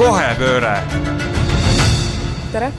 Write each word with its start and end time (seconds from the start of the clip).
kohepööre. 0.00 0.76
tere, 2.52 2.70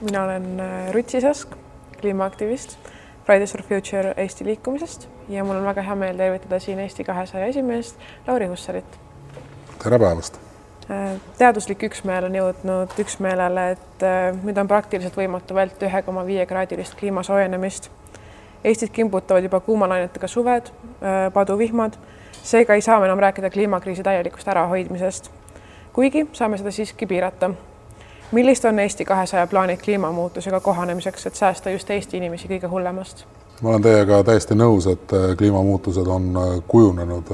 mina 0.00 0.24
olen 0.24 0.60
äh, 0.60 0.90
Ruth 0.92 1.08
Sisask, 1.08 1.54
kliimaaktivist 2.00 2.76
Fridays 3.24 3.52
for 3.52 3.62
Future 3.62 4.12
Eesti 4.16 4.44
liikumisest 4.44 5.08
ja 5.28 5.44
mul 5.44 5.56
on 5.56 5.64
väga 5.64 5.86
hea 5.86 5.96
meel 5.96 6.20
tervitada 6.20 6.60
siin 6.60 6.82
Eesti 6.84 7.04
kahesaja 7.04 7.46
esimeest 7.46 7.96
Lauri 8.26 8.50
Hussarit. 8.52 9.00
tere 9.82 9.98
päevast 9.98 10.36
Äh, 10.88 11.16
teaduslik 11.36 11.82
üksmeel 11.84 12.24
on 12.24 12.36
jõudnud 12.36 12.94
üksmeelele, 13.00 13.64
et 13.74 14.04
äh, 14.08 14.30
nüüd 14.40 14.56
on 14.56 14.68
praktiliselt 14.68 15.16
võimatu 15.16 15.56
vältida 15.56 15.84
ühe 15.84 16.00
koma 16.06 16.22
viie 16.24 16.46
kraadilist 16.48 16.96
kliima 16.96 17.20
soojenemist. 17.24 17.90
Eestit 18.64 18.92
kimbutavad 18.96 19.44
juba 19.44 19.60
kuumalainetega 19.60 20.26
suved, 20.28 20.72
paduvihmad, 21.32 21.94
seega 22.42 22.74
ei 22.74 22.82
saa 22.82 22.96
me 22.98 23.06
enam 23.06 23.20
rääkida 23.22 23.52
kliimakriisi 23.54 24.02
täielikust 24.02 24.48
ärahoidmisest. 24.48 25.28
Kuigi 25.98 26.28
saame 26.32 26.58
seda 26.58 26.70
siiski 26.70 27.06
piirata. 27.06 27.50
millised 28.32 28.68
on 28.68 28.78
Eesti 28.78 29.04
kahesaja 29.04 29.46
plaanid 29.46 29.80
kliimamuutusega 29.84 30.60
kohanemiseks, 30.60 31.26
et 31.26 31.34
säästa 31.34 31.70
just 31.70 31.90
Eesti 31.90 32.16
inimesi 32.16 32.48
kõige 32.48 32.70
hullemast? 32.70 33.24
ma 33.62 33.72
olen 33.72 33.82
teiega 33.82 34.20
täiesti 34.24 34.54
nõus, 34.54 34.86
et 34.86 35.10
kliimamuutused 35.38 36.06
on 36.06 36.28
kujunenud 36.68 37.32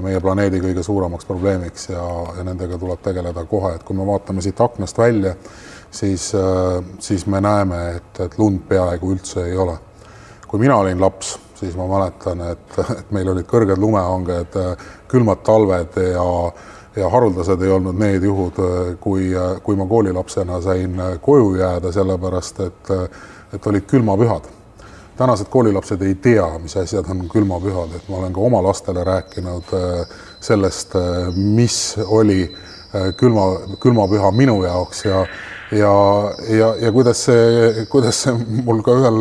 meie 0.00 0.20
planeedi 0.20 0.60
kõige 0.62 0.82
suuremaks 0.86 1.26
probleemiks 1.26 1.88
ja, 1.88 2.04
ja 2.36 2.44
nendega 2.46 2.78
tuleb 2.78 3.02
tegeleda 3.02 3.44
kohe, 3.50 3.74
et 3.74 3.82
kui 3.82 3.98
me 3.98 4.06
vaatame 4.06 4.44
siit 4.46 4.60
aknast 4.60 4.98
välja, 4.98 5.34
siis, 5.90 6.30
siis 6.98 7.26
me 7.26 7.40
näeme, 7.42 7.80
et, 7.96 8.20
et 8.28 8.36
lund 8.38 8.62
peaaegu 8.68 9.10
üldse 9.16 9.48
ei 9.48 9.56
ole. 9.56 9.74
kui 10.46 10.62
mina 10.62 10.76
olin 10.76 11.00
laps, 11.00 11.34
siis 11.58 11.74
ma 11.76 11.88
mäletan, 11.90 12.46
et, 12.52 12.78
et 13.00 13.10
meil 13.10 13.34
olid 13.34 13.50
kõrged 13.50 13.82
lumehanged, 13.82 14.60
külmad 15.10 15.42
talved 15.42 15.98
ja, 16.12 16.28
ja 16.96 17.08
haruldased 17.08 17.62
ei 17.62 17.70
olnud 17.72 17.96
need 17.98 18.24
juhud, 18.24 18.58
kui, 19.00 19.30
kui 19.62 19.76
ma 19.76 19.86
koolilapsena 19.86 20.60
sain 20.60 20.98
koju 21.20 21.54
jääda, 21.56 21.92
sellepärast 21.92 22.60
et, 22.66 22.90
et 23.54 23.66
olid 23.66 23.86
külmapühad. 23.88 24.50
Tänased 25.16 25.46
koolilapsed 25.52 26.02
ei 26.02 26.14
tea, 26.14 26.46
mis 26.58 26.76
asjad 26.76 27.08
on 27.12 27.26
külmapühad, 27.32 27.96
et 27.96 28.08
ma 28.08 28.20
olen 28.22 28.32
ka 28.32 28.40
oma 28.40 28.62
lastele 28.64 29.04
rääkinud 29.04 29.72
äh, 29.76 30.14
sellest, 30.40 30.96
äh, 30.96 31.28
mis 31.36 31.96
oli 32.06 32.44
äh, 32.48 33.10
külma, 33.16 33.46
külmapüha 33.80 34.30
minu 34.32 34.62
jaoks 34.64 35.04
ja 35.04 35.26
ja, 35.72 35.92
ja, 36.48 36.74
ja 36.80 36.92
kuidas 36.92 37.24
see, 37.24 37.84
kuidas 37.88 38.22
see 38.24 38.32
mul 38.64 38.82
ka 38.84 38.96
ühel 39.00 39.20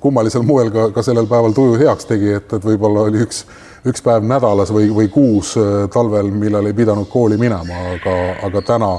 kummalisel 0.00 0.42
moel 0.42 0.70
ka, 0.72 0.86
ka 0.94 1.04
sellel 1.04 1.28
päeval 1.28 1.52
tuju 1.56 1.76
heaks 1.80 2.08
tegi, 2.08 2.32
et, 2.38 2.52
et 2.52 2.64
võib-olla 2.64 3.04
oli 3.08 3.24
üks, 3.26 3.44
üks 3.86 4.02
päev 4.04 4.26
nädalas 4.28 4.72
või, 4.74 4.90
või 4.94 5.08
kuus 5.08 5.54
talvel, 5.92 6.28
millal 6.30 6.66
ei 6.66 6.76
pidanud 6.76 7.08
kooli 7.08 7.38
minema, 7.40 7.78
aga, 7.94 8.16
aga 8.48 8.62
täna 8.66 8.90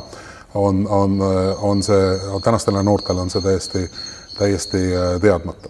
on, 0.58 0.88
on, 0.88 1.20
on 1.62 1.84
see, 1.86 2.08
tänastele 2.44 2.82
noortele 2.84 3.22
on 3.22 3.30
see 3.30 3.44
täiesti 3.46 3.86
täiesti 4.42 4.96
äh, 4.96 5.22
teadmata. 5.22 5.70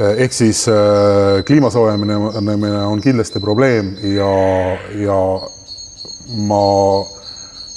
Äh, 0.00 0.22
ehk 0.24 0.32
siis 0.32 0.68
äh, 0.68 1.44
kliima 1.46 1.70
soojenemine 1.70 2.82
on 2.86 3.00
kindlasti 3.00 3.40
probleem 3.40 3.94
ja, 4.02 4.32
ja 5.04 5.18
ma 6.36 6.64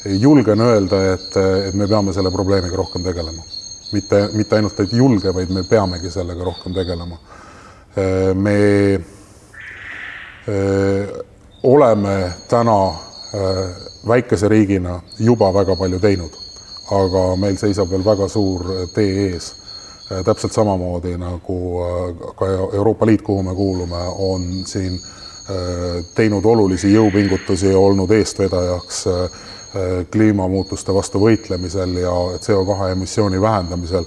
julgen 0.05 0.61
öelda, 0.61 1.01
et, 1.13 1.37
et 1.67 1.77
me 1.77 1.87
peame 1.87 2.13
selle 2.13 2.31
probleemiga 2.31 2.77
rohkem 2.77 3.03
tegelema. 3.05 3.43
mitte, 3.91 4.29
mitte 4.33 4.55
ainult, 4.55 4.79
et 4.79 4.93
julge, 4.93 5.33
vaid 5.35 5.49
me 5.51 5.63
peamegi 5.67 6.09
sellega 6.11 6.43
rohkem 6.47 6.73
tegelema. 6.73 7.17
me 8.33 8.53
oleme 11.63 12.33
täna 12.49 12.77
väikese 14.07 14.49
riigina 14.49 14.95
juba 15.19 15.51
väga 15.53 15.75
palju 15.75 15.99
teinud, 15.99 16.33
aga 16.91 17.23
meil 17.37 17.57
seisab 17.61 17.91
veel 17.93 18.05
väga 18.05 18.27
suur 18.27 18.65
tee 18.95 19.27
ees 19.27 19.51
Äh, 20.11 20.23
täpselt 20.23 20.53
samamoodi 20.53 21.17
nagu 21.17 21.81
äh, 21.81 22.33
ka 22.35 22.45
Euroopa 22.73 23.05
Liit, 23.05 23.21
kuhu 23.21 23.43
me 23.43 23.55
kuulume, 23.55 23.97
on 24.17 24.41
siin 24.65 24.93
äh, 24.93 26.05
teinud 26.15 26.45
olulisi 26.45 26.93
jõupingutusi, 26.93 27.73
olnud 27.75 28.11
eestvedajaks 28.11 29.05
kliimamuutuste 30.11 30.91
vastu 30.93 31.19
võitlemisel 31.21 31.93
ja 32.01 32.11
CO2 32.43 32.89
emissiooni 32.91 33.41
vähendamisel. 33.41 34.03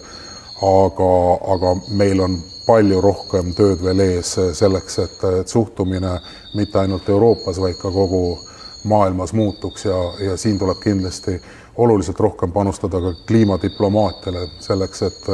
aga, 0.62 1.12
aga 1.55 1.71
meil 1.89 2.21
on 2.21 2.37
palju 2.66 3.00
rohkem 3.00 3.52
tööd 3.54 3.82
veel 3.84 4.00
ees 4.00 4.36
selleks, 4.56 4.98
et, 4.98 5.25
et 5.41 5.48
suhtumine 5.48 6.19
mitte 6.54 6.80
ainult 6.80 7.08
Euroopas, 7.08 7.60
vaid 7.60 7.76
ka 7.80 7.91
kogu 7.92 8.38
maailmas 8.84 9.32
muutuks 9.32 9.84
ja, 9.84 9.98
ja 10.20 10.36
siin 10.36 10.58
tuleb 10.58 10.80
kindlasti 10.82 11.38
oluliselt 11.76 12.20
rohkem 12.20 12.52
panustada 12.52 13.00
ka 13.00 13.14
kliimadiplomaatiale 13.26 14.48
selleks, 14.60 15.02
et 15.02 15.30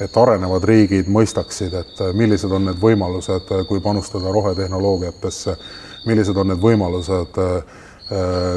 et 0.00 0.16
arenevad 0.16 0.64
riigid 0.64 1.08
mõistaksid, 1.12 1.74
et 1.76 1.98
millised 2.16 2.52
on 2.56 2.64
need 2.70 2.78
võimalused, 2.80 3.50
kui 3.68 3.82
panustada 3.84 4.32
rohetehnoloogiatesse, 4.32 5.56
millised 6.08 6.36
on 6.40 6.48
need 6.52 6.62
võimalused 6.62 7.40
äh, 7.42 7.74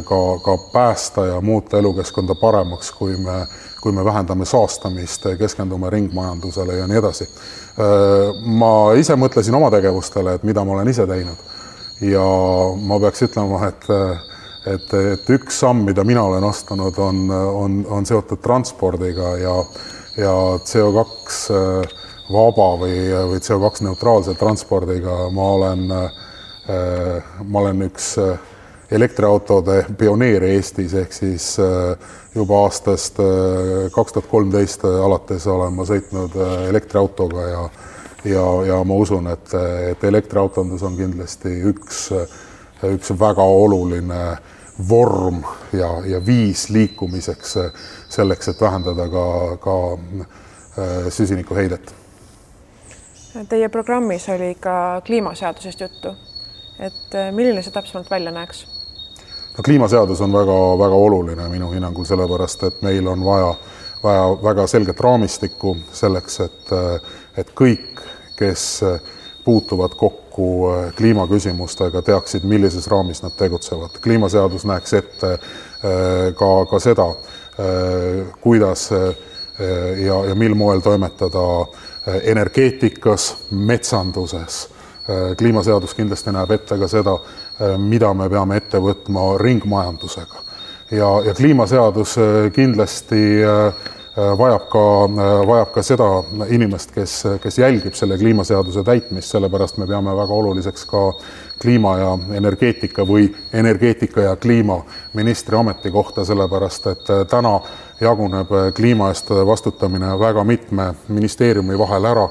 ka, 0.07 0.19
ka 0.45 0.57
päästa 0.73 1.25
ja 1.33 1.41
muuta 1.41 1.77
elukeskkonda 1.77 2.35
paremaks, 2.39 2.91
kui 2.95 3.17
me, 3.17 3.43
kui 3.83 3.91
me 3.91 4.05
vähendame 4.05 4.45
saastamist, 4.47 5.27
keskendume 5.39 5.89
ringmajandusele 5.91 6.77
ja 6.77 6.87
nii 6.87 6.99
edasi. 7.01 7.27
ma 8.45 8.93
ise 8.95 9.17
mõtlesin 9.19 9.55
oma 9.57 9.71
tegevustele, 9.73 10.37
et 10.37 10.43
mida 10.47 10.63
ma 10.63 10.77
olen 10.77 10.87
ise 10.87 11.07
teinud 11.09 12.05
ja 12.07 12.27
ma 12.79 12.99
peaks 13.03 13.27
ütlema, 13.27 13.67
et 13.67 13.89
et, 14.63 14.93
et 14.93 15.29
üks 15.35 15.57
samm, 15.59 15.81
mida 15.83 16.05
mina 16.07 16.21
olen 16.23 16.43
astunud, 16.47 16.95
on, 16.97 17.25
on, 17.31 17.81
on 17.91 18.05
seotud 18.07 18.39
transpordiga 18.39 19.33
ja 19.41 19.57
ja 20.17 20.33
CO2 20.61 21.05
äh, 21.49 21.89
vaba 22.31 22.69
või, 22.81 22.97
või 23.31 23.41
CO2 23.41 23.87
neutraalse 23.87 24.35
transpordiga 24.37 25.29
ma 25.33 25.47
olen, 25.57 25.85
äh, 25.91 27.31
ma 27.43 27.63
olen 27.63 27.87
üks 27.89 28.13
äh, 28.21 28.37
elektriautode 28.93 29.79
pioneer 29.97 30.43
Eestis, 30.51 30.93
ehk 30.93 31.13
siis 31.13 31.47
juba 32.35 32.59
aastast 32.65 33.17
kaks 33.93 34.13
tuhat 34.13 34.29
kolmteist 34.29 34.85
alates 34.85 35.47
olen 35.49 35.73
ma 35.73 35.85
sõitnud 35.89 36.37
elektriautoga 36.69 37.47
ja 37.49 37.63
ja, 38.25 38.63
ja 38.67 38.83
ma 38.83 38.93
usun, 38.95 39.27
et, 39.27 39.53
et 39.91 40.03
elektriautondus 40.03 40.83
on 40.83 40.97
kindlasti 40.97 41.53
üks, 41.71 42.05
üks 42.87 43.13
väga 43.19 43.43
oluline 43.43 44.21
vorm 44.89 45.43
ja, 45.73 45.89
ja 46.07 46.21
viis 46.25 46.69
liikumiseks 46.73 47.57
selleks, 48.09 48.49
et 48.49 48.61
vähendada 48.61 49.07
ka, 49.09 49.25
ka 49.61 49.75
äh, 49.93 51.09
süsinikuheidet. 51.09 51.93
Teie 53.49 53.69
programmis 53.69 54.27
oli 54.29 54.53
ka 54.61 55.01
kliimaseadusest 55.05 55.81
juttu. 55.81 56.15
et 56.79 57.15
äh, 57.15 57.31
milline 57.31 57.61
see 57.61 57.71
täpsemalt 57.71 58.09
välja 58.11 58.31
näeks? 58.33 58.65
No 59.57 59.63
kliimaseadus 59.63 60.21
on 60.21 60.33
väga-väga 60.33 60.95
oluline 60.95 61.49
minu 61.49 61.71
hinnangul, 61.71 62.05
sellepärast 62.05 62.63
et 62.63 62.81
meil 62.81 63.07
on 63.07 63.25
vaja, 63.25 63.53
vaja 64.03 64.23
väga 64.43 64.67
selget 64.67 64.99
raamistikku 64.99 65.77
selleks, 65.91 66.39
et, 66.39 66.71
äh, 66.71 67.13
et 67.37 67.53
kõik, 67.55 68.01
kes 68.35 68.83
puutuvad 69.43 69.93
kokku 69.99 70.47
kliimaküsimustega, 70.97 72.01
teaksid, 72.01 72.43
millises 72.47 72.87
raamis 72.87 73.21
nad 73.23 73.35
tegutsevad. 73.37 73.99
kliimaseadus 74.01 74.65
näeks 74.65 74.93
ette 74.93 75.37
ka, 76.39 76.51
ka 76.69 76.79
seda, 76.79 77.09
Äh, 77.59 78.25
kuidas 78.41 78.91
äh, 78.91 79.15
ja, 80.05 80.25
ja 80.25 80.35
mil 80.35 80.55
moel 80.55 80.79
toimetada 80.79 81.61
äh, 81.61 82.15
energeetikas, 82.23 83.37
metsanduses. 83.51 84.69
kliimaseadus 85.37 85.93
kindlasti 85.93 86.31
näeb 86.31 86.51
ette 86.55 86.77
ka 86.79 86.87
seda, 86.87 87.17
mida 87.77 88.13
me 88.17 88.29
peame 88.29 88.57
ette 88.57 88.79
võtma 88.81 89.37
ringmajandusega. 89.37 90.41
ja, 90.91 91.09
ja 91.25 91.33
kliimaseadus 91.33 92.15
kindlasti 92.53 93.21
vajab 94.15 94.65
ka, 94.69 94.81
vajab 95.47 95.71
ka 95.73 95.83
seda 95.83 96.07
inimest, 96.53 96.91
kes, 96.93 97.13
kes 97.41 97.57
jälgib 97.57 97.95
selle 97.97 98.17
kliimaseaduse 98.17 98.83
täitmist, 98.85 99.31
sellepärast 99.33 99.77
me 99.81 99.87
peame 99.89 100.13
väga 100.17 100.33
oluliseks 100.33 100.85
ka 100.85 101.05
kliima 101.63 101.97
ja 101.97 102.11
energeetika 102.37 103.05
või 103.07 103.29
energeetika 103.53 104.21
ja 104.21 104.35
kliimaministri 104.35 105.57
ametikohta, 105.57 106.25
sellepärast 106.25 106.87
et 106.91 107.09
äh, 107.09 107.23
täna 107.29 107.59
jaguneb 108.01 108.51
äh, 108.51 108.69
kliima 108.75 109.09
eest 109.13 109.31
vastutamine 109.47 110.13
väga 110.19 110.43
mitme 110.43 110.91
ministeeriumi 111.07 111.77
vahel 111.79 112.05
ära. 112.05 112.27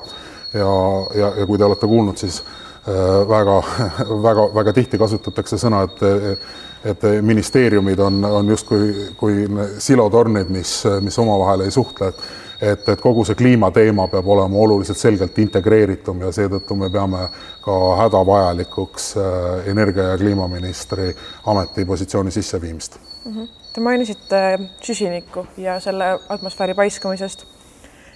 ja, 0.52 0.72
ja, 1.16 1.32
ja 1.38 1.46
kui 1.46 1.58
te 1.58 1.64
olete 1.64 1.86
kuulnud, 1.88 2.16
siis 2.16 2.42
äh, 2.88 4.75
tihti 4.75 4.99
kasutatakse 4.99 5.58
sõna, 5.58 5.87
et 5.88 6.38
et 6.82 7.05
ministeeriumid 7.23 8.00
on, 8.02 8.25
on 8.25 8.49
justkui 8.50 9.12
kui 9.14 9.44
silotornid, 9.79 10.49
mis, 10.50 10.81
mis 11.00 11.19
omavahel 11.23 11.61
ei 11.62 11.70
suhtle, 11.70 12.08
et 12.11 12.25
et, 12.62 12.88
et 12.88 13.00
kogu 13.00 13.25
see 13.26 13.38
kliimateema 13.38 14.06
peab 14.11 14.29
olema 14.34 14.58
oluliselt 14.64 15.00
selgelt 15.00 15.38
integreeritum 15.43 16.20
ja 16.23 16.31
seetõttu 16.34 16.76
me 16.79 16.90
peame 16.94 17.25
ka 17.64 17.79
hädavajalikuks 18.02 19.08
äh, 19.19 19.67
energia- 19.73 20.12
ja 20.12 20.19
kliimaministri 20.20 21.11
ametipositsiooni 21.46 22.31
sisseviimist 22.31 23.00
mm. 23.25 23.32
-hmm. 23.32 23.49
Te 23.73 23.81
mainisite 23.81 24.58
süsinikku 24.81 25.46
ja 25.56 25.81
selle 25.81 26.19
atmosfääri 26.29 26.75
paiskamisest. 26.75 27.44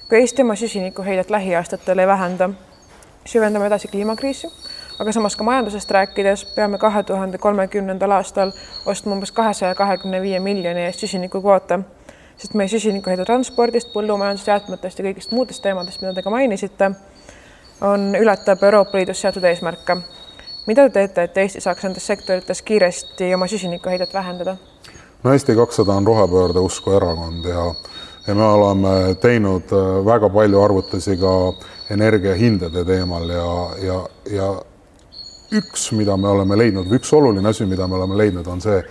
kui 0.09 0.19
Eesti 0.19 0.43
oma 0.43 0.55
süsinikuheidet 0.55 1.31
lähiaastatel 1.31 1.99
ei 1.99 2.07
vähenda, 2.07 2.51
süvendame 3.27 3.67
edasi 3.67 3.89
kliimakriisi, 3.89 4.49
aga 4.99 5.13
samas 5.13 5.37
ka 5.37 5.45
majandusest 5.45 5.91
rääkides 5.91 6.45
peame 6.55 6.79
kahe 6.79 7.03
tuhande 7.03 7.39
kolmekümnendal 7.39 8.11
aastal 8.11 8.53
ostma 8.87 9.13
umbes 9.13 9.33
kahesaja 9.33 9.75
kahekümne 9.75 10.23
viie 10.23 10.41
miljoni 10.41 10.87
eest 10.87 11.05
süsinikukvoote 11.05 11.81
sest 12.37 12.55
meie 12.55 12.69
süsinikuheide 12.69 13.25
transpordist, 13.25 13.93
põllumajandusjäätmetest 13.95 15.01
ja 15.01 15.07
kõigist 15.09 15.33
muudest 15.33 15.63
teemadest, 15.65 16.03
mida 16.03 16.13
te 16.15 16.25
ka 16.25 16.33
mainisite, 16.33 16.91
on, 17.81 18.11
ületab 18.19 18.63
Euroopa 18.63 18.99
Liidus 18.99 19.21
seatud 19.25 19.45
eesmärke. 19.45 19.97
mida 20.67 20.89
te 20.89 20.93
teete, 20.99 21.23
et 21.23 21.37
Eesti 21.37 21.61
saaks 21.61 21.85
nendes 21.85 22.07
sektorites 22.07 22.63
kiiresti 22.63 23.35
oma 23.35 23.47
süsinikuheidet 23.47 24.15
vähendada? 24.15 24.57
no 25.23 25.33
Eesti 25.33 25.57
kakssada 25.57 25.93
on 25.93 26.07
rohepöörde 26.07 26.59
usku 26.59 26.93
erakond 26.93 27.45
ja, 27.45 27.75
ja 28.27 28.35
me 28.35 28.45
oleme 28.45 29.15
teinud 29.21 29.73
äh, 29.73 29.91
väga 30.07 30.29
palju 30.29 30.63
arvutusi 30.63 31.17
ka 31.17 31.35
energiahindade 31.91 32.85
teemal 32.85 33.29
ja, 33.31 33.51
ja, 33.87 34.01
ja 34.31 34.49
üks, 35.53 35.93
mida 35.93 36.17
me 36.17 36.29
oleme 36.29 36.59
leidnud, 36.59 36.91
üks 36.93 37.13
oluline 37.15 37.49
asi, 37.49 37.67
mida 37.67 37.87
me 37.87 37.95
oleme 38.01 38.19
leidnud, 38.19 38.47
on 38.51 38.61
see, 38.61 38.83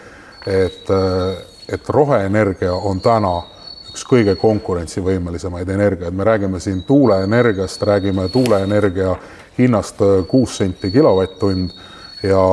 et 0.45 0.89
äh, 0.89 1.35
et 1.69 1.89
roheenergia 1.89 2.73
on 2.73 2.99
täna 3.01 3.39
üks 3.89 4.03
kõige 4.05 4.35
konkurentsivõimelisemaid 4.35 5.69
energiaid, 5.71 6.13
me 6.13 6.23
räägime 6.27 6.59
siin 6.59 6.83
tuuleenergiast, 6.83 7.81
räägime 7.87 8.27
tuuleenergia 8.29 9.15
hinnast 9.57 10.01
kuus 10.27 10.57
senti 10.57 10.91
kilovatt-tund 10.91 11.71
ja, 12.23 12.43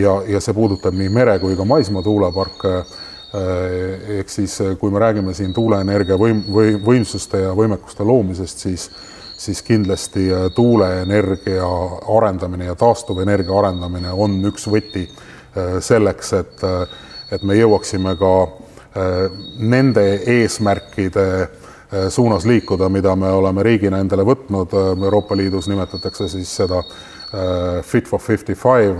ja, 0.00 0.14
ja 0.26 0.40
see 0.40 0.56
puudutab 0.56 0.96
nii 0.96 1.10
mere 1.12 1.38
kui 1.42 1.56
ka 1.56 1.64
maismaa 1.64 2.02
tuuleparke. 2.02 2.82
Ehk 3.30 4.30
siis, 4.32 4.56
kui 4.80 4.90
me 4.90 4.98
räägime 4.98 5.34
siin 5.34 5.52
tuuleenergia 5.54 6.16
võim, 6.18 6.40
või 6.50 6.72
võimsuste 6.82 7.44
ja 7.44 7.52
võimekuste 7.54 8.06
loomisest, 8.06 8.66
siis 8.66 8.90
siis 9.40 9.62
kindlasti 9.64 10.26
tuuleenergia 10.52 11.68
arendamine 12.16 12.66
ja 12.66 12.74
taastuvenergia 12.76 13.54
arendamine 13.56 14.10
on 14.12 14.34
üks 14.50 14.66
võti 14.68 15.06
selleks, 15.80 16.32
et 16.36 16.66
et 17.34 17.46
me 17.46 17.56
jõuaksime 17.58 18.16
ka 18.18 18.32
äh, 18.42 19.40
nende 19.58 20.04
eesmärkide 20.34 21.26
äh, 21.40 22.08
suunas 22.10 22.46
liikuda, 22.48 22.88
mida 22.88 23.14
me 23.16 23.30
oleme 23.30 23.64
riigina 23.66 24.00
endale 24.02 24.26
võtnud, 24.26 24.74
äh, 24.74 24.92
Euroopa 24.96 25.38
Liidus 25.38 25.70
nimetatakse 25.70 26.28
siis 26.28 26.56
seda 26.62 26.84
Fit 27.86 28.08
for 28.10 28.18
55 28.18 28.96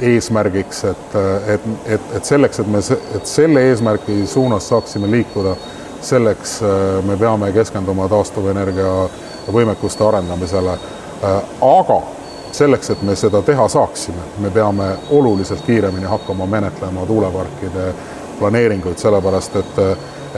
eesmärgiks, 0.00 0.84
et, 0.84 1.16
et, 1.54 1.60
et, 1.86 2.00
et 2.16 2.24
selleks, 2.24 2.60
et 2.60 2.70
me, 2.70 2.78
et 3.14 3.26
selle 3.26 3.62
eesmärgi 3.70 4.26
suunas 4.26 4.68
saaksime 4.68 5.10
liikuda, 5.10 5.54
selleks 6.02 6.60
me 7.06 7.16
peame 7.18 7.52
keskenduma 7.54 8.08
taastuvenergia 8.10 8.90
võimekuste 9.54 10.04
arendamisele. 10.06 10.78
aga 11.62 12.02
selleks, 12.52 12.90
et 12.90 13.02
me 13.02 13.16
seda 13.16 13.42
teha 13.42 13.68
saaksime, 13.68 14.22
me 14.38 14.50
peame 14.50 14.96
oluliselt 15.10 15.60
kiiremini 15.66 16.06
hakkama 16.06 16.46
menetlema 16.46 17.06
tuuleparkide 17.06 17.92
planeeringuid, 18.38 18.98
sellepärast 18.98 19.56
et, 19.56 19.78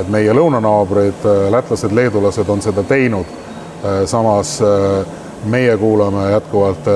et 0.00 0.08
meie 0.08 0.32
lõunanaabrid, 0.32 1.26
lätlased, 1.52 1.92
leedulased 1.92 2.48
on 2.48 2.62
seda 2.62 2.82
teinud. 2.82 3.26
samas 4.06 4.60
meie 5.44 5.76
kuulame 5.76 6.30
jätkuvalt 6.30 6.88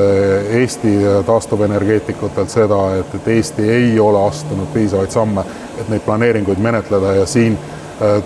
Eesti 0.50 0.94
taastuvenergeetikutelt 1.26 2.50
seda, 2.50 2.80
et, 2.98 3.14
et 3.14 3.28
Eesti 3.28 3.70
ei 3.70 4.00
ole 4.00 4.26
astunud 4.26 4.68
piisavaid 4.74 5.10
samme, 5.10 5.44
et 5.80 5.88
neid 5.88 6.04
planeeringuid 6.04 6.60
menetleda 6.60 7.14
ja 7.20 7.26
siin 7.26 7.58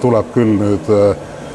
tuleb 0.01 0.33
küll 0.35 0.57
nüüd 0.59 0.91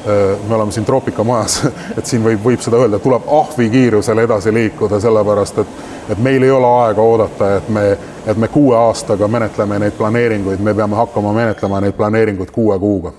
Äh, 0.08 0.50
me 0.50 0.56
oleme 0.56 0.72
siin 0.72 0.86
troopikamajas, 0.86 1.68
et 1.98 2.06
siin 2.06 2.24
võib, 2.24 2.42
võib 2.44 2.60
seda 2.60 2.82
öelda, 2.84 3.00
tuleb 3.00 3.24
ahvikiirusel 3.32 4.20
edasi 4.20 4.52
liikuda, 4.54 5.00
sellepärast 5.00 5.62
et, 5.64 5.78
et 6.12 6.20
meil 6.20 6.44
ei 6.44 6.52
ole 6.52 6.68
aega 6.84 7.02
oodata, 7.02 7.54
et 7.56 7.70
me, 7.72 7.86
et 8.28 8.38
me 8.38 8.50
kuue 8.52 8.76
aastaga 8.76 9.28
menetleme 9.32 9.80
neid 9.80 9.96
planeeringuid, 9.96 10.60
me 10.60 10.74
peame 10.76 11.00
hakkama 11.00 11.32
menetlema 11.34 11.80
neid 11.80 11.96
planeeringuid 11.96 12.52
kuue 12.52 12.80
kuuga 12.80 13.14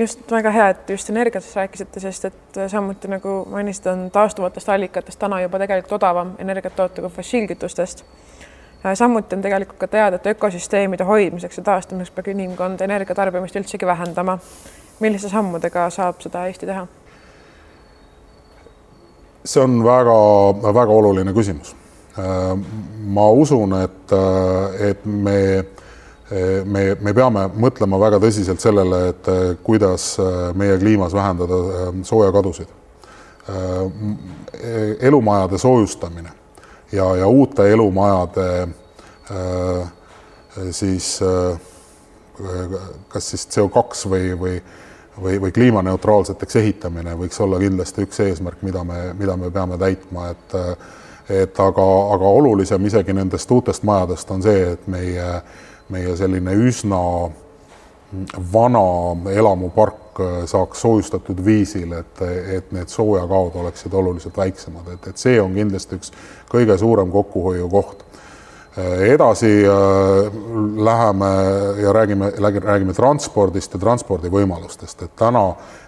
just 0.00 0.30
väga 0.30 0.50
hea, 0.50 0.68
et 0.72 0.90
just 0.90 1.10
energiatest 1.10 1.56
rääkisite, 1.56 2.00
sest 2.00 2.24
et 2.24 2.58
samuti 2.72 3.08
nagu 3.08 3.44
mainisite, 3.50 3.90
on 3.90 4.10
taastuvatest 4.10 4.68
allikatest 4.68 5.18
täna 5.18 5.40
juba 5.44 5.60
tegelikult 5.60 5.98
odavam 6.00 6.34
energiat 6.38 6.76
toota 6.76 7.04
kui 7.04 7.10
fossiilkütustest. 7.20 8.04
Äh, 8.86 8.94
samuti 8.94 9.36
on 9.36 9.42
tegelikult 9.42 9.78
ka 9.78 9.88
teada, 9.88 10.16
et 10.16 10.26
ökosüsteemide 10.26 11.04
hoidmiseks 11.04 11.60
ja 11.60 11.64
taastamiseks 11.70 12.16
peab 12.16 12.32
inimkond 12.32 12.80
energiatarbimist 12.80 13.56
üldsegi 13.60 13.86
vähendama 13.86 14.38
milliste 15.00 15.28
sammudega 15.32 15.88
saab 15.90 16.20
seda 16.20 16.46
Eesti 16.48 16.68
teha? 16.68 16.86
see 19.44 19.62
on 19.62 19.78
väga-väga 19.80 20.92
oluline 20.92 21.32
küsimus. 21.32 21.74
ma 23.16 23.28
usun, 23.32 23.72
et, 23.80 24.12
et 24.90 25.04
me, 25.04 25.36
me, 26.64 26.82
me 27.00 27.14
peame 27.14 27.46
mõtlema 27.58 27.98
väga 27.98 28.20
tõsiselt 28.22 28.62
sellele, 28.62 29.00
et 29.10 29.30
kuidas 29.66 30.12
meie 30.54 30.76
kliimas 30.78 31.14
vähendada 31.14 31.90
soojakadusid. 32.06 32.68
elumajade 35.00 35.58
soojustamine 35.58 36.30
ja, 36.92 37.08
ja 37.16 37.26
uute 37.26 37.66
elumajade 37.72 38.68
siis 40.70 41.18
kas 43.08 43.30
siis 43.30 43.48
CO2 43.50 44.10
või, 44.12 44.30
või 44.38 44.62
või, 45.22 45.40
või 45.40 45.52
kliimaneutraalseteks 45.52 46.56
ehitamine 46.56 47.14
võiks 47.18 47.40
olla 47.40 47.58
kindlasti 47.60 48.06
üks 48.06 48.20
eesmärk, 48.24 48.62
mida 48.62 48.84
me, 48.84 49.12
mida 49.18 49.36
me 49.36 49.50
peame 49.50 49.78
täitma, 49.78 50.30
et 50.30 50.58
et 51.30 51.60
aga, 51.62 51.84
aga 52.14 52.30
olulisem 52.40 52.86
isegi 52.86 53.14
nendest 53.14 53.50
uutest 53.54 53.84
majadest 53.86 54.30
on 54.34 54.42
see, 54.42 54.72
et 54.72 54.86
meie, 54.90 55.26
meie 55.90 56.16
selline 56.16 56.54
üsna 56.68 57.00
vana 58.52 58.84
elamupark 59.30 60.20
saaks 60.50 60.82
soojustatud 60.82 61.38
viisil, 61.44 61.92
et, 61.96 62.22
et 62.56 62.72
need 62.74 62.90
soojakaod 62.90 63.54
oleksid 63.62 63.94
oluliselt 63.94 64.36
väiksemad, 64.36 64.88
et, 64.94 65.10
et 65.12 65.20
see 65.20 65.38
on 65.40 65.54
kindlasti 65.54 66.00
üks 66.00 66.12
kõige 66.50 66.76
suurem 66.80 67.12
kokkuhoiukoht 67.14 68.04
Äh, 68.76 69.12
edasi 69.12 69.64
äh, 69.66 69.72
läheme 70.76 71.26
ja 71.82 71.92
räägime, 71.92 72.30
räägime 72.60 72.94
transpordist 72.94 73.72
ja 73.74 73.80
transpordivõimalustest, 73.82 75.02
et 75.02 75.16
täna 75.18 75.42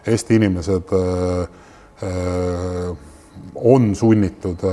Eesti 0.07 0.35
inimesed 0.41 0.91
äh, 0.91 1.47
on 3.55 3.95
sunnitud, 3.95 4.65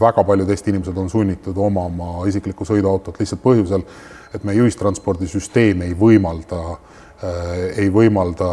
väga 0.00 0.24
paljud 0.24 0.50
Eesti 0.50 0.70
inimesed 0.74 0.98
on 0.98 1.10
sunnitud 1.10 1.58
omama 1.58 2.26
isiklikku 2.28 2.66
sõiduautot 2.68 3.18
lihtsalt 3.20 3.42
põhjusel, 3.42 3.86
et 4.34 4.44
meie 4.44 4.62
ühistranspordisüsteem 4.64 5.82
ei 5.86 5.96
võimalda, 5.98 6.60
ei 7.78 7.88
võimalda 7.94 8.48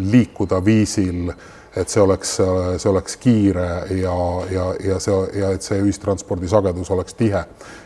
liikuda 0.00 0.58
viisil 0.64 1.32
et 1.76 1.88
see 1.88 2.02
oleks, 2.02 2.34
see 2.82 2.90
oleks 2.90 3.16
kiire 3.22 3.68
ja, 4.00 4.14
ja, 4.50 4.66
ja 4.84 4.98
see 5.02 5.18
ja 5.38 5.52
et 5.54 5.62
see 5.62 5.78
ühistranspordi 5.84 6.50
sagedus 6.50 6.90
oleks 6.90 7.14
tihe 7.14 7.44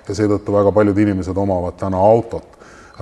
ja 0.09 0.17
seetõttu 0.17 0.55
väga 0.55 0.73
paljud 0.73 0.99
inimesed 1.05 1.37
omavad 1.37 1.77
täna 1.81 2.01
autot. 2.01 2.49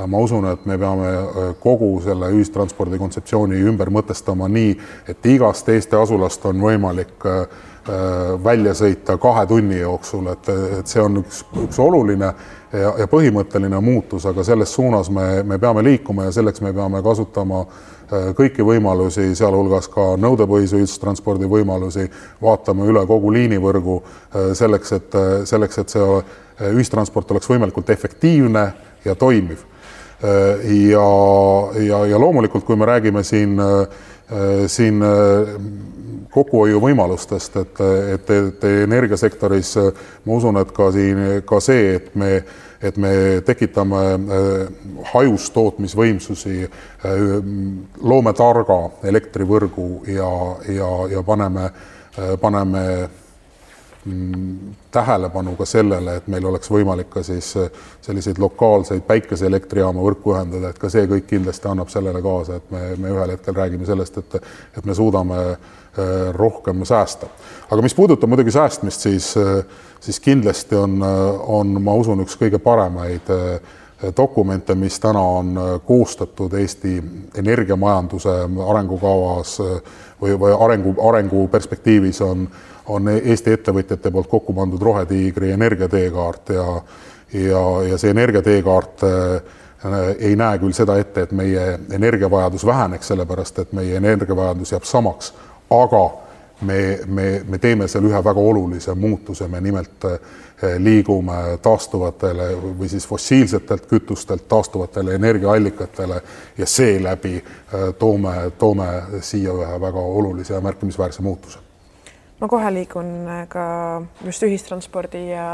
ma 0.06 0.18
usun, 0.18 0.47
et 0.49 0.62
me 0.64 0.78
peame 0.78 1.09
äh, 1.12 1.50
kogu 1.61 2.00
selle 2.00 2.30
ühistranspordi 2.32 2.97
kontseptsiooni 2.99 3.59
ümber 3.68 3.90
mõtestama 3.92 4.49
nii, 4.49 4.71
et 5.09 5.26
igast 5.28 5.68
Eesti 5.68 5.97
asulast 5.97 6.47
on 6.49 6.62
võimalik 6.64 7.26
äh, 7.28 7.42
äh, 7.42 7.72
välja 8.45 8.73
sõita 8.79 9.17
kahe 9.19 9.47
tunni 9.51 9.81
jooksul, 9.81 10.29
et, 10.31 10.49
et 10.79 10.87
see 10.87 11.01
on 11.03 11.17
üks, 11.19 11.41
üks 11.65 11.81
oluline 11.83 12.29
ja, 12.71 12.93
ja 13.01 13.09
põhimõtteline 13.11 13.81
muutus, 13.83 14.27
aga 14.31 14.45
selles 14.47 14.71
suunas 14.75 15.11
me, 15.11 15.43
me 15.43 15.59
peame 15.59 15.83
liikuma 15.83 16.29
ja 16.29 16.37
selleks 16.37 16.62
me 16.62 16.71
peame 16.77 17.03
kasutama 17.03 17.65
äh, 17.65 18.03
Äh, 18.12 18.33
kõiki 18.37 18.65
võimalusi, 18.67 19.31
sealhulgas 19.39 19.87
ka 19.89 20.19
nõudepõhise 20.21 20.77
ühistranspordi 20.83 21.47
võimalusi, 21.49 22.05
vaatame 22.45 22.85
üle 22.91 23.07
kogu 23.09 23.31
liinivõrgu 23.33 23.95
äh, 24.03 24.51
selleks, 24.59 24.93
et 24.99 25.17
selleks, 25.49 25.79
et 25.81 25.95
see 25.95 26.09
äh, 26.19 26.67
ühistransport 26.75 27.31
oleks 27.33 27.49
võimalikult 27.49 27.93
efektiivne 27.95 28.67
ja 29.07 29.17
toimiv. 29.19 29.69
ja, 30.23 31.07
ja, 31.83 31.97
ja 32.07 32.19
loomulikult, 32.21 32.62
kui 32.62 32.77
me 32.79 32.87
räägime 32.87 33.25
siin, 33.27 33.57
siin 34.71 35.01
kokkuhoiuvõimalustest, 36.33 37.57
et, 37.61 37.81
et, 38.15 38.31
et 38.31 38.65
energiasektoris 38.87 39.75
ma 40.25 40.37
usun, 40.39 40.57
et 40.62 40.71
ka 40.73 40.91
siin 40.95 41.25
ka 41.47 41.61
see, 41.61 41.97
et 42.01 42.15
me 42.15 42.35
et 42.83 42.97
me 42.99 43.11
tekitame 43.47 43.99
hajustootmisvõimsusi, 45.12 46.65
loome 48.03 48.33
targa 48.35 48.79
elektrivõrgu 49.07 49.89
ja, 50.11 50.31
ja, 50.67 50.89
ja 51.12 51.23
paneme, 51.23 51.69
paneme 52.43 52.83
tähelepanu 54.91 55.55
ka 55.57 55.65
sellele, 55.65 56.17
et 56.17 56.27
meil 56.27 56.47
oleks 56.51 56.71
võimalik 56.71 57.11
ka 57.11 57.23
siis 57.23 57.53
äh, 57.57 57.69
selliseid 58.03 58.41
lokaalseid 58.43 59.05
päikeseelektrijaama 59.07 60.03
võrku 60.03 60.35
ühendada, 60.35 60.73
et 60.73 60.81
ka 60.83 60.91
see 60.91 61.07
kõik 61.07 61.29
kindlasti 61.31 61.71
annab 61.71 61.93
sellele 61.93 62.23
kaasa, 62.23 62.59
et 62.59 62.73
me, 62.75 62.83
me 62.99 63.12
ühel 63.15 63.35
hetkel 63.37 63.55
räägime 63.55 63.87
sellest, 63.87 64.19
et, 64.19 64.35
et 64.79 64.89
me 64.91 64.97
suudame 64.99 65.39
äh, 65.39 65.71
rohkem 66.33 66.85
säästa. 66.85 67.27
aga 67.71 67.83
mis 67.83 67.95
puudutab 67.95 68.31
muidugi 68.31 68.51
säästmist, 68.51 69.01
siis, 69.01 69.35
äh, 69.37 69.65
siis 70.01 70.21
kindlasti 70.21 70.77
on, 70.77 71.03
on, 71.47 71.77
ma 71.83 71.95
usun, 71.95 72.25
üks 72.25 72.37
kõige 72.41 72.59
paremaid 72.59 73.29
dokumente, 74.17 74.75
mis 74.75 74.99
täna 75.01 75.21
on 75.21 75.55
koostatud 75.87 76.55
Eesti 76.59 76.97
energiamajanduse 77.39 78.33
arengukavas 78.69 79.61
või, 80.21 80.35
või 80.41 80.57
arengu, 80.59 80.97
arenguperspektiivis 81.09 82.21
on 82.27 82.49
on 82.91 83.09
Eesti 83.09 83.53
ettevõtjate 83.55 84.11
poolt 84.11 84.27
kokku 84.27 84.53
pandud 84.53 84.83
Rohetiigri 84.83 85.53
energiateekaart 85.55 86.49
ja 86.51 86.65
ja, 87.33 87.83
ja 87.89 87.99
see 87.99 88.11
energiateekaart 88.11 89.05
äh, 89.05 89.43
ei 90.19 90.37
näe 90.37 90.59
küll 90.63 90.75
seda 90.77 90.97
ette, 91.01 91.27
et 91.27 91.33
meie 91.37 91.79
energiavajadus 91.91 92.67
väheneks, 92.67 93.09
sellepärast 93.13 93.59
et 93.65 93.73
meie 93.77 93.97
energiavajadus 93.99 94.75
jääb 94.75 94.87
samaks, 94.87 95.33
aga 95.73 96.05
me, 96.62 96.99
me, 97.07 97.43
me 97.49 97.59
teeme 97.59 97.88
seal 97.88 98.07
ühe 98.07 98.21
väga 98.25 98.41
olulise 98.41 98.95
muutuse, 98.95 99.49
me 99.49 99.61
nimelt 99.61 100.05
äh, 100.07 100.19
liigume 100.79 101.59
taastuvatele 101.62 102.49
või 102.79 102.88
siis 102.91 103.07
fossiilsetelt 103.09 103.88
kütustelt 103.91 104.47
taastuvatele 104.49 105.14
energiaallikatele 105.19 106.21
ja 106.59 106.67
seeläbi 106.67 107.37
äh, 107.38 107.91
toome, 107.99 108.37
toome 108.59 108.88
siia 109.21 109.55
ühe 109.55 109.81
väga 109.81 110.07
olulise 110.21 110.55
ja 110.55 110.61
märkimisväärse 110.61 111.23
muutuse. 111.23 111.59
Ma 112.41 112.49
kohe 112.49 112.75
liigun 112.75 113.12
äh, 113.26 113.47
ka 113.49 113.67
just 114.25 114.43
ühistranspordi 114.43 115.29
ja 115.31 115.49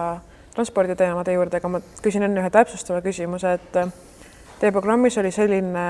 transporditeemade 0.54 1.32
juurde, 1.32 1.60
aga 1.60 1.68
ma 1.70 1.80
küsin 2.02 2.24
enne 2.26 2.42
ühe 2.42 2.50
täpsustava 2.50 3.00
küsimuse, 3.04 3.52
et 3.58 3.76
teie 4.58 4.72
programmis 4.74 5.18
oli 5.20 5.30
selline 5.32 5.84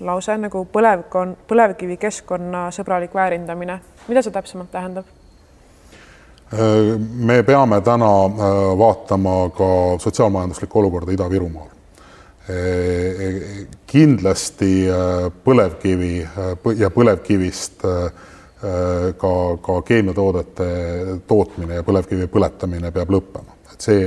lause 0.00 0.36
nagu 0.38 0.66
põlevkon-, 0.72 1.36
põlevkivi 1.48 1.96
keskkonnasõbralik 1.96 3.14
väärindamine. 3.14 3.80
mida 4.08 4.22
see 4.22 4.32
täpsemalt 4.32 4.70
tähendab? 4.70 5.06
Äh, 6.52 6.98
me 6.98 7.42
peame 7.42 7.80
täna 7.80 8.10
vaatama 8.78 9.50
ka 9.50 9.98
sotsiaalmajanduslikku 9.98 10.78
olukorda 10.78 11.12
Ida-Virumaal. 11.12 11.72
kindlasti 13.86 14.86
põlevkivi 15.44 16.28
ja 16.78 16.90
põlevkivist 16.94 17.82
Äh, 18.64 19.14
ka, 19.14 19.56
ka 19.60 19.82
keemiatoodete 19.84 20.66
tootmine 21.28 21.76
ja 21.76 21.82
põlevkivi 21.84 22.24
põletamine 22.32 22.88
peab 22.88 23.10
lõppema, 23.12 23.52
et 23.68 23.84
see, 23.84 24.06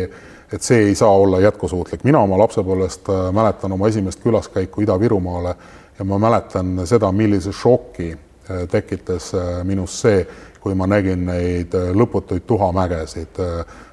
et 0.50 0.65
see 0.65 0.88
ei 0.88 0.96
saa 0.98 1.12
olla 1.13 1.38
jätkusuutlik. 1.43 2.01
mina 2.03 2.24
oma 2.25 2.39
lapsepõlvest 2.41 3.12
äh, 3.13 3.27
mäletan 3.29 3.77
oma 3.77 3.88
esimest 3.93 4.24
külaskäiku 4.24 4.81
Ida-Virumaale 4.81 5.53
ja 5.99 6.05
ma 6.05 6.17
mäletan 6.17 6.87
seda, 6.87 7.11
millise 7.11 7.53
šoki 7.55 8.11
äh, 8.13 8.63
tekitas 8.71 9.33
minus 9.63 10.01
see, 10.01 10.23
kui 10.59 10.75
ma 10.75 10.87
nägin 10.87 11.25
neid 11.27 11.75
lõputuid 11.95 12.43
tuhamägesid 12.47 13.37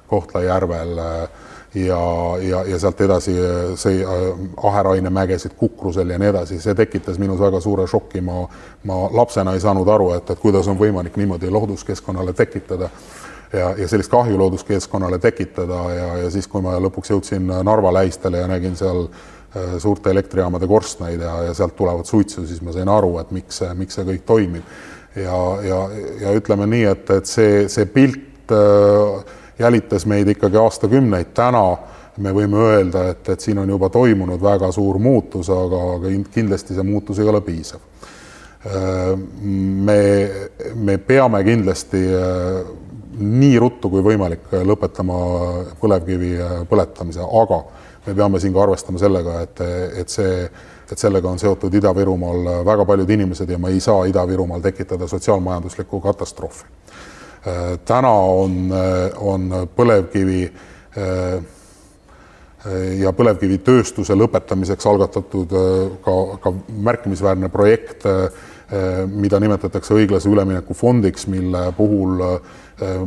Kohtla-Järvel 0.07 0.99
ja, 1.85 1.99
ja, 2.41 2.63
ja 2.63 2.79
sealt 2.79 3.01
edasi 3.01 3.35
see 3.75 4.01
äh, 4.03 4.39
Aheraine 4.63 5.09
mägesid 5.09 5.55
Kukrusel 5.57 6.09
ja 6.09 6.19
nii 6.19 6.31
edasi, 6.31 6.59
see 6.61 6.75
tekitas 6.75 7.19
minus 7.19 7.39
väga 7.39 7.61
suure 7.61 7.87
šoki, 7.87 8.21
ma, 8.21 8.43
ma 8.87 8.99
lapsena 9.11 9.53
ei 9.53 9.63
saanud 9.63 9.87
aru, 9.89 10.11
et, 10.17 10.29
et 10.31 10.41
kuidas 10.41 10.67
on 10.67 10.79
võimalik 10.79 11.17
niimoodi 11.19 11.51
looduskeskkonnale 11.51 12.33
tekitada 12.33 12.89
ja, 13.53 13.73
ja 13.77 13.87
sellist 13.87 14.11
kahju 14.11 14.37
looduskeskkonnale 14.39 15.19
tekitada. 15.19 15.81
Ja, 15.95 16.11
ja 16.23 16.31
siis, 16.31 16.47
kui 16.47 16.63
ma 16.63 16.77
lõpuks 16.83 17.11
jõudsin 17.13 17.47
Narva 17.47 17.93
lähistele 17.99 18.43
ja 18.43 18.47
nägin 18.51 18.75
seal 18.79 19.05
äh, 19.05 19.36
suurte 19.79 20.11
elektrijaamade 20.13 20.67
korstnaid 20.67 21.21
ja, 21.21 21.33
ja 21.49 21.55
sealt 21.57 21.75
tulevat 21.75 22.05
suitsu, 22.05 22.45
siis 22.47 22.61
ma 22.61 22.75
sain 22.75 22.89
aru, 22.89 23.17
et 23.21 23.33
miks, 23.35 23.61
miks 23.79 23.99
see 23.99 24.07
kõik 24.07 24.23
toimib. 24.27 24.77
ja, 25.15 25.37
ja, 25.65 25.81
ja 26.21 26.33
ütleme 26.37 26.67
nii, 26.69 26.85
et, 26.93 27.09
et 27.17 27.29
see, 27.29 27.67
see 27.73 27.85
pilt 27.89 28.53
äh, 28.53 29.35
jälitas 29.59 30.05
meid 30.05 30.29
ikkagi 30.29 30.57
aastakümneid. 30.61 31.33
täna 31.33 31.65
me 32.17 32.33
võime 32.33 32.57
öelda, 32.57 33.07
et, 33.11 33.29
et 33.29 33.41
siin 33.41 33.59
on 33.61 33.69
juba 33.69 33.89
toimunud 33.93 34.41
väga 34.41 34.71
suur 34.73 34.97
muutus, 35.01 35.49
aga, 35.53 35.81
aga 35.97 36.11
kindlasti 36.33 36.77
see 36.77 36.85
muutus 36.85 37.19
ei 37.19 37.29
ole 37.29 37.41
piisav. 37.45 37.79
me, 39.87 39.99
me 40.75 40.97
peame 40.97 41.43
kindlasti 41.45 42.01
nii 43.17 43.59
ruttu 43.61 43.89
kui 43.89 44.01
võimalik 44.03 44.49
lõpetama 44.65 45.19
põlevkivi 45.79 46.31
põletamise, 46.69 47.21
aga 47.21 47.61
me 48.07 48.15
peame 48.15 48.39
siin 48.39 48.53
ka 48.55 48.63
arvestama 48.63 48.99
sellega, 49.01 49.41
et, 49.43 49.61
et 50.01 50.09
see, 50.09 50.45
et 50.91 50.97
sellega 50.97 51.29
on 51.29 51.39
seotud 51.39 51.73
Ida-Virumaal 51.79 52.63
väga 52.65 52.85
paljud 52.87 53.09
inimesed 53.17 53.49
ja 53.49 53.59
me 53.59 53.73
ei 53.75 53.83
saa 53.83 54.05
Ida-Virumaal 54.09 54.63
tekitada 54.63 55.07
sotsiaalmajanduslikku 55.07 56.01
katastroofi. 56.01 56.65
Täna 57.85 58.11
on, 58.11 58.73
on 59.23 59.51
põlevkivi 59.75 60.41
äh, 60.97 61.43
ja 62.99 63.13
põlevkivitööstuse 63.15 64.15
lõpetamiseks 64.17 64.87
algatatud 64.89 65.53
äh, 65.55 65.81
ka, 66.03 66.15
ka 66.43 66.53
märkimisväärne 66.89 67.49
projekt, 67.53 68.07
äh, 68.09 68.45
mida 69.07 69.39
nimetatakse 69.39 69.95
õiglase 69.95 70.27
ülemineku 70.27 70.75
fondiks, 70.75 71.27
mille 71.31 71.69
puhul 71.77 72.19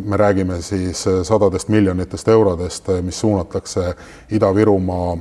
me 0.04 0.16
räägime 0.16 0.62
siis 0.62 1.04
sadadest 1.22 1.68
miljonitest 1.68 2.28
eurodest, 2.28 2.88
mis 3.02 3.20
suunatakse 3.20 3.94
Ida-Virumaa 4.32 5.16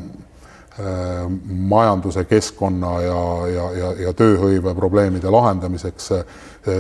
majanduse, 1.46 2.24
keskkonna 2.24 3.02
ja, 3.02 3.22
ja, 3.54 3.66
ja, 3.78 3.92
ja 4.08 4.14
tööhõive 4.14 4.74
probleemide 4.76 5.30
lahendamiseks 5.30 6.12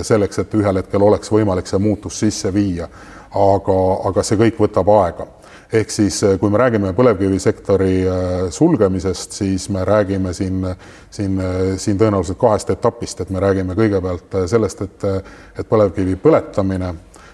selleks, 0.08 0.40
et 0.40 0.56
ühel 0.56 0.80
hetkel 0.82 1.04
oleks 1.04 1.32
võimalik 1.32 1.68
see 1.68 1.82
muutus 1.84 2.20
sisse 2.20 2.54
viia. 2.54 2.88
aga, 3.30 3.76
aga 4.10 4.24
see 4.24 4.38
kõik 4.40 4.58
võtab 4.58 4.90
aega 4.90 5.28
ehk 5.74 5.92
siis 5.94 6.16
kui 6.42 6.50
me 6.50 6.58
räägime 6.58 6.94
põlevkivisektori 6.98 8.00
sulgemisest, 8.50 9.36
siis 9.38 9.68
me 9.70 9.84
räägime 9.86 10.34
siin, 10.34 10.66
siin, 11.12 11.38
siin 11.78 12.00
tõenäoliselt 12.00 12.40
kahest 12.42 12.70
etapist, 12.74 13.22
et 13.22 13.30
me 13.30 13.40
räägime 13.40 13.76
kõigepealt 13.78 14.40
sellest, 14.50 14.82
et, 14.82 15.06
et 15.60 15.70
põlevkivi 15.70 16.18
põletamine 16.24 16.94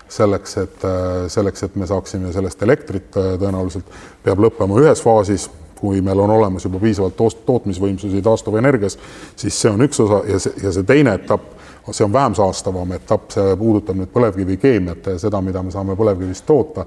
selleks, 0.09 0.57
et 0.61 0.87
selleks, 1.33 1.63
et 1.65 1.75
me 1.75 1.87
saaksime 1.89 2.31
sellest 2.33 2.61
elektrit 2.63 3.09
tõenäoliselt, 3.15 3.89
peab 4.23 4.43
lõppema 4.45 4.79
ühes 4.83 5.01
faasis, 5.03 5.49
kui 5.75 5.99
meil 6.01 6.19
on 6.23 6.31
olemas 6.31 6.63
juba 6.65 6.79
piisavalt 6.79 7.17
tootmisvõimsusi 7.45 8.21
taastuvenergias, 8.23 8.95
siis 9.35 9.57
see 9.59 9.73
on 9.73 9.83
üks 9.85 9.99
osa 10.01 10.21
ja 10.29 10.39
see, 10.39 10.53
ja 10.63 10.71
see 10.73 10.87
teine 10.87 11.17
etapp 11.19 11.55
see 11.91 12.05
on 12.05 12.13
vähem 12.13 12.35
saastavam 12.35 12.91
etapp, 12.91 13.29
see 13.31 13.57
puudutab 13.59 13.97
nüüd 13.99 14.09
põlevkivikeemiat 14.13 15.11
ja 15.11 15.19
seda, 15.21 15.41
mida 15.45 15.61
me 15.63 15.73
saame 15.73 15.97
põlevkivist 15.97 16.45
toota. 16.47 16.85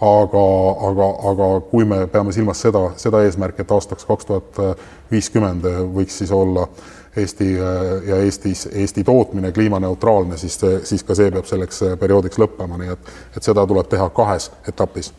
aga, 0.00 0.42
aga, 0.88 1.06
aga 1.28 1.46
kui 1.70 1.84
me 1.84 2.06
peame 2.08 2.32
silmas 2.32 2.62
seda, 2.64 2.80
seda 2.96 3.20
eesmärki, 3.20 3.60
et 3.60 3.72
aastaks 3.76 4.06
kaks 4.08 4.26
tuhat 4.30 4.60
viiskümmend 5.10 5.66
võiks 5.92 6.16
siis 6.22 6.32
olla 6.32 6.64
Eesti 7.16 7.54
ja 8.06 8.16
Eestis, 8.16 8.68
Eesti 8.72 9.04
tootmine 9.04 9.52
kliimaneutraalne, 9.52 10.36
siis, 10.38 10.60
siis 10.84 11.02
ka 11.04 11.14
see 11.18 11.30
peab 11.30 11.48
selleks 11.48 11.82
perioodiks 11.98 12.38
lõppema, 12.38 12.78
nii 12.78 12.92
et, 12.94 13.10
et 13.36 13.42
seda 13.42 13.66
tuleb 13.66 13.88
teha 13.90 14.06
kahes 14.14 14.50
etapis. 14.68 15.12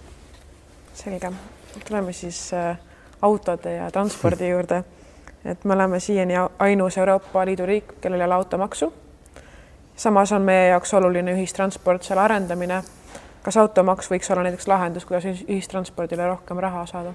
selge, 0.96 1.34
tuleme 1.88 2.14
siis 2.14 2.54
äh, 2.54 2.78
autode 3.22 3.76
ja 3.76 3.92
transpordi 3.92 4.50
juurde. 4.50 4.84
et 5.46 5.66
me 5.66 5.74
oleme 5.74 6.00
siiani 6.00 6.34
ainus 6.60 6.98
Euroopa 6.98 7.46
Liidu 7.46 7.66
riik, 7.66 7.94
kellel 8.02 8.22
ei 8.22 8.26
ole 8.26 8.34
automaksu 8.34 8.94
samas 10.02 10.32
on 10.32 10.42
meie 10.42 10.68
jaoks 10.68 10.94
oluline 10.94 11.34
ühistransport, 11.34 12.04
selle 12.04 12.22
arendamine. 12.22 12.84
kas 13.42 13.58
automaks 13.58 14.10
võiks 14.12 14.30
olla 14.32 14.44
näiteks 14.46 14.68
lahendus, 14.68 15.06
kuidas 15.06 15.26
ühistranspordile 15.26 16.28
rohkem 16.28 16.58
raha 16.62 16.86
saada? 16.86 17.14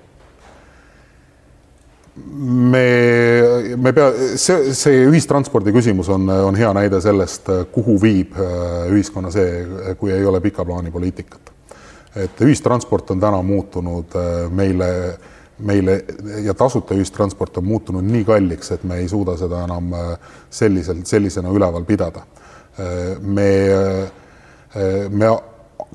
Me, 2.24 3.76
me 3.76 3.92
pea, 3.92 4.08
see, 4.40 4.72
see 4.76 5.04
ühistranspordi 5.10 5.72
küsimus 5.74 6.08
on, 6.12 6.28
on 6.30 6.56
hea 6.58 6.70
näide 6.76 7.00
sellest, 7.04 7.50
kuhu 7.72 7.96
viib 8.02 8.36
äh, 8.40 8.86
ühiskonna 8.92 9.32
see, 9.34 9.62
kui 10.00 10.12
ei 10.14 10.24
ole 10.26 10.40
pika 10.44 10.64
plaani 10.64 10.92
poliitikat. 10.94 11.52
et 12.16 12.40
ühistransport 12.40 13.10
on 13.12 13.20
täna 13.20 13.42
muutunud 13.44 14.14
äh, 14.16 14.50
meile, 14.50 14.88
meile 15.58 15.98
ja 16.44 16.54
tasuta 16.54 16.96
ühistransport 16.96 17.58
on 17.60 17.64
muutunud 17.64 18.04
nii 18.04 18.24
kalliks, 18.24 18.72
et 18.72 18.84
me 18.84 19.02
ei 19.02 19.08
suuda 19.08 19.36
seda 19.36 19.64
enam 19.64 19.92
äh, 19.92 20.14
selliselt, 20.50 21.06
sellisena 21.06 21.52
üleval 21.52 21.84
pidada 21.84 22.24
me, 23.20 23.44
me 25.08 25.28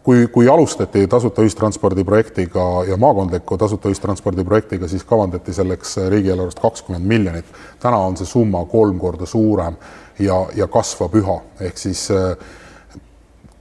kui, 0.03 0.27
kui 0.27 0.49
alustati 0.49 1.07
tasuta 1.07 1.43
ühistranspordi 1.45 2.03
projektiga 2.03 2.65
ja 2.87 2.97
maakondliku 2.97 3.57
tasuta 3.57 3.89
ühistranspordi 3.89 4.45
projektiga, 4.45 4.87
siis 4.87 5.03
kavandati 5.07 5.53
selleks 5.53 5.97
riigieelarvest 6.09 6.59
kakskümmend 6.59 7.05
miljonit. 7.05 7.45
täna 7.79 7.97
on 7.97 8.17
see 8.17 8.25
summa 8.25 8.65
kolm 8.65 8.99
korda 8.99 9.25
suurem 9.25 9.77
ja, 10.19 10.45
ja 10.55 10.67
kasvab 10.67 11.15
üha, 11.15 11.37
ehk 11.59 11.77
siis 11.77 12.09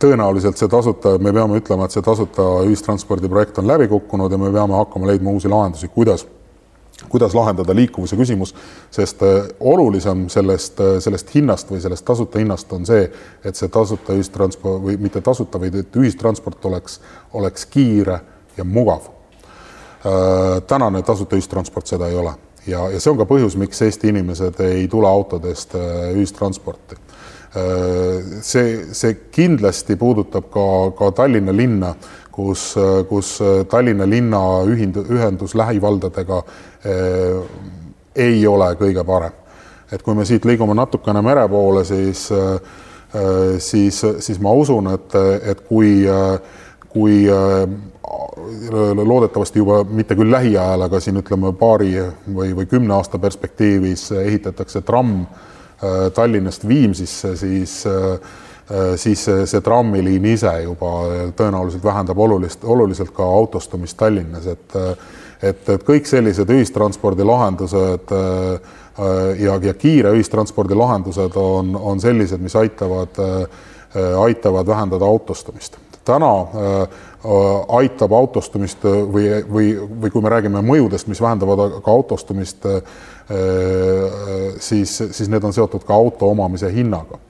tõenäoliselt 0.00 0.56
see 0.56 0.68
tasuta, 0.68 1.18
me 1.18 1.32
peame 1.32 1.60
ütlema, 1.60 1.84
et 1.84 1.94
see 1.94 2.04
tasuta 2.04 2.48
ühistranspordi 2.64 3.28
projekt 3.28 3.58
on 3.60 3.68
läbi 3.68 3.88
kukkunud 3.88 4.32
ja 4.32 4.38
me 4.40 4.52
peame 4.52 4.78
hakkama 4.80 5.10
leidma 5.12 5.34
uusi 5.36 5.48
lahendusi, 5.48 5.88
kuidas 5.92 6.26
kuidas 7.08 7.34
lahendada 7.34 7.74
liikuvuse 7.76 8.16
küsimus, 8.16 8.54
sest 8.90 9.22
äh, 9.22 9.48
olulisem 9.60 10.28
sellest, 10.28 10.80
äh, 10.80 10.98
sellest 11.02 11.34
hinnast 11.34 11.70
või 11.70 11.80
sellest 11.82 12.04
tasuta 12.06 12.42
hinnast 12.42 12.72
on 12.72 12.86
see, 12.86 13.06
et 13.44 13.56
see 13.56 13.70
tasuta 13.72 14.16
ühistransport 14.16 14.82
või 14.84 14.98
mitte 15.00 15.22
tasuta, 15.24 15.60
vaid 15.60 15.80
et 15.80 15.96
ühistransport 15.96 16.64
oleks, 16.70 17.00
oleks 17.32 17.66
kiire 17.70 18.20
ja 18.56 18.64
mugav. 18.64 19.08
Äh, 20.00 20.60
tänane 20.66 21.02
tasuta 21.02 21.38
ühistransport 21.38 21.90
seda 21.90 22.08
ei 22.08 22.16
ole 22.16 22.34
ja, 22.66 22.86
ja 22.92 23.00
see 23.00 23.12
on 23.12 23.20
ka 23.20 23.28
põhjus, 23.28 23.56
miks 23.60 23.82
Eesti 23.82 24.12
inimesed 24.12 24.60
ei 24.64 24.88
tule 24.88 25.08
autodest 25.08 25.76
ühistransporti. 26.14 26.96
see, 28.46 28.66
see 28.94 29.14
kindlasti 29.34 29.96
puudutab 29.98 30.44
ka, 30.54 30.66
ka 30.94 31.08
Tallinna 31.18 31.52
linna 31.52 31.88
kus, 32.40 32.74
kus 33.08 33.38
Tallinna 33.70 34.06
linna 34.08 34.40
ühind-, 34.68 35.02
ühendus 35.10 35.54
lähivaldadega 35.58 36.42
ei 36.84 38.46
ole 38.46 38.70
kõige 38.80 39.04
parem. 39.04 39.32
et 39.92 40.02
kui 40.02 40.14
me 40.14 40.24
siit 40.24 40.44
liigume 40.44 40.74
natukene 40.74 41.22
mere 41.22 41.48
poole, 41.48 41.84
siis 41.84 42.30
eh,, 42.32 42.60
siis, 43.58 43.96
siis 44.22 44.38
ma 44.40 44.52
usun, 44.54 44.86
et, 44.94 45.14
et 45.50 45.60
kui, 45.66 46.04
kui 46.88 47.24
eh, 47.26 47.64
loodetavasti 49.04 49.58
juba 49.58 49.80
mitte 49.84 50.14
küll 50.14 50.30
lähiajal, 50.30 50.86
aga 50.86 51.00
siin 51.02 51.18
ütleme 51.18 51.50
paari 51.58 51.90
või, 52.30 52.52
või 52.54 52.68
kümne 52.70 52.94
aasta 52.94 53.18
perspektiivis 53.18 54.12
ehitatakse 54.12 54.84
tramm 54.86 55.24
Tallinnast 56.14 56.68
Viimsisse, 56.68 57.34
siis 57.40 57.80
äh, 57.88 58.14
Äh, 58.70 58.94
siis 58.96 59.24
see 59.26 59.60
trammiliin 59.66 60.26
ise 60.30 60.52
juba 60.62 60.90
tõenäoliselt 61.34 61.82
vähendab 61.82 62.18
olulist, 62.22 62.62
oluliselt 62.62 63.10
ka 63.16 63.26
autostumist 63.26 63.96
Tallinnas, 63.98 64.46
et 64.46 64.76
et, 65.42 65.68
et 65.68 65.84
kõik 65.86 66.08
sellised 66.08 66.50
ühistranspordilahendused 66.52 68.14
äh, 68.16 68.72
ja, 69.40 69.58
ja 69.62 69.74
kiire 69.74 70.14
ühistranspordi 70.16 70.76
lahendused 70.76 71.36
on, 71.40 71.74
on 71.76 72.02
sellised, 72.02 72.42
mis 72.42 72.56
aitavad, 72.58 73.20
äh, 73.20 73.62
aitavad 74.20 74.66
vähendada 74.66 75.08
autostumist. 75.08 75.78
täna 76.04 76.30
aitab 77.76 78.12
autostumist 78.16 78.82
või, 78.84 79.26
või, 79.44 79.66
või 80.02 80.10
kui 80.10 80.22
me 80.24 80.30
räägime 80.32 80.62
mõjudest, 80.64 81.06
mis 81.12 81.20
vähendavad 81.20 81.76
ka 81.84 81.92
autostumist, 81.92 82.64
siis, 84.58 84.94
siis 84.96 85.28
need 85.28 85.44
on 85.44 85.52
seotud 85.52 85.84
ka 85.86 85.94
auto 85.94 86.30
omamise 86.32 86.72
hinnaga 86.72 87.20
Äh, 87.20 87.29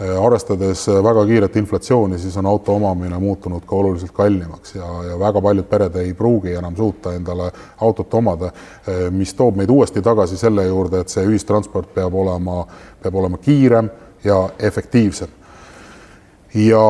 arvestades 0.00 0.88
äh, 0.88 1.04
väga 1.04 1.24
kiiret 1.26 1.56
inflatsiooni, 1.56 2.18
siis 2.18 2.36
on 2.36 2.46
auto 2.46 2.74
omamine 2.74 3.18
muutunud 3.18 3.64
ka 3.66 3.76
oluliselt 3.76 4.12
kallimaks 4.14 4.74
ja, 4.74 4.86
ja 5.10 5.18
väga 5.18 5.40
paljud 5.42 5.66
pered 5.66 5.96
ei 5.96 6.12
pruugi 6.14 6.52
enam 6.54 6.76
suuta 6.76 7.14
endale 7.14 7.50
autot 7.80 8.14
omada, 8.14 8.46
äh, 8.46 9.08
mis 9.10 9.34
toob 9.34 9.56
meid 9.58 9.70
uuesti 9.70 10.02
tagasi 10.02 10.36
selle 10.38 10.68
juurde, 10.68 11.00
et 11.00 11.10
see 11.10 11.24
ühistransport 11.26 11.90
peab 11.94 12.14
olema, 12.14 12.62
peab 13.02 13.18
olema 13.18 13.40
kiirem 13.42 13.90
ja 14.24 14.44
efektiivsem. 14.58 15.34
Ja, 16.54 16.84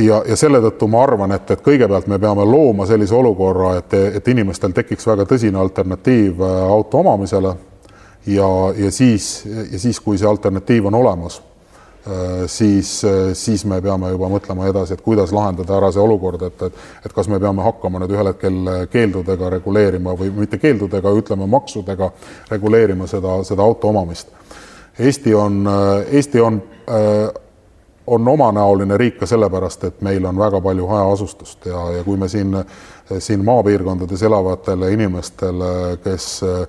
ja, 0.00 0.22
ja 0.24 0.36
selle 0.40 0.60
tõttu 0.64 0.86
ma 0.88 1.02
arvan, 1.04 1.34
et, 1.36 1.50
et 1.50 1.60
kõigepealt 1.62 2.06
me 2.08 2.16
peame 2.18 2.46
looma 2.48 2.86
sellise 2.88 3.12
olukorra, 3.14 3.74
et, 3.82 3.96
et 4.20 4.28
inimestel 4.32 4.72
tekiks 4.72 5.06
väga 5.06 5.26
tõsine 5.28 5.60
alternatiiv 5.60 6.40
auto 6.46 7.02
omamisele 7.02 7.52
ja, 8.26 8.48
ja 8.78 8.92
siis, 8.94 9.42
ja 9.44 9.82
siis, 9.82 10.00
kui 10.00 10.16
see 10.18 10.30
alternatiiv 10.30 10.88
on 10.88 10.96
olemas 11.02 11.42
Äh, 11.42 11.53
siis, 12.46 13.04
äh, 13.04 13.32
siis 13.32 13.64
me 13.64 13.80
peame 13.82 14.10
juba 14.12 14.28
mõtlema 14.28 14.68
edasi, 14.68 14.94
et 14.94 15.04
kuidas 15.04 15.32
lahendada 15.32 15.78
ära 15.78 15.90
see 15.92 16.02
olukord, 16.02 16.42
et, 16.44 16.62
et, 16.66 16.82
et 17.06 17.12
kas 17.16 17.30
me 17.32 17.38
peame 17.40 17.64
hakkama 17.64 18.02
nüüd 18.02 18.12
ühel 18.12 18.28
hetkel 18.28 18.58
keeldudega 18.92 19.50
reguleerima 19.56 20.12
või 20.18 20.28
mitte 20.36 20.60
keeldudega, 20.60 21.14
ütleme 21.16 21.48
maksudega 21.48 22.10
reguleerima 22.50 23.08
seda, 23.08 23.38
seda 23.48 23.64
auto 23.64 23.88
omamist. 23.88 24.28
Eesti 24.98 25.34
on, 25.34 25.64
äh, 25.66 26.14
Eesti 26.20 26.40
on, 26.44 26.60
on 28.06 28.28
omanäoline 28.28 28.98
riik 29.00 29.16
ka 29.22 29.26
sellepärast, 29.26 29.84
et 29.88 30.02
meil 30.04 30.26
on 30.28 30.36
väga 30.38 30.60
palju 30.60 30.86
hajaasustust 30.90 31.70
ja, 31.70 31.86
ja 31.96 32.02
kui 32.04 32.20
me 32.20 32.28
siin, 32.28 32.52
siin 33.18 33.44
maapiirkondades 33.44 34.22
elavatele 34.28 34.92
inimestele, 34.92 35.70
kes 36.04 36.26
Äh, 36.44 36.66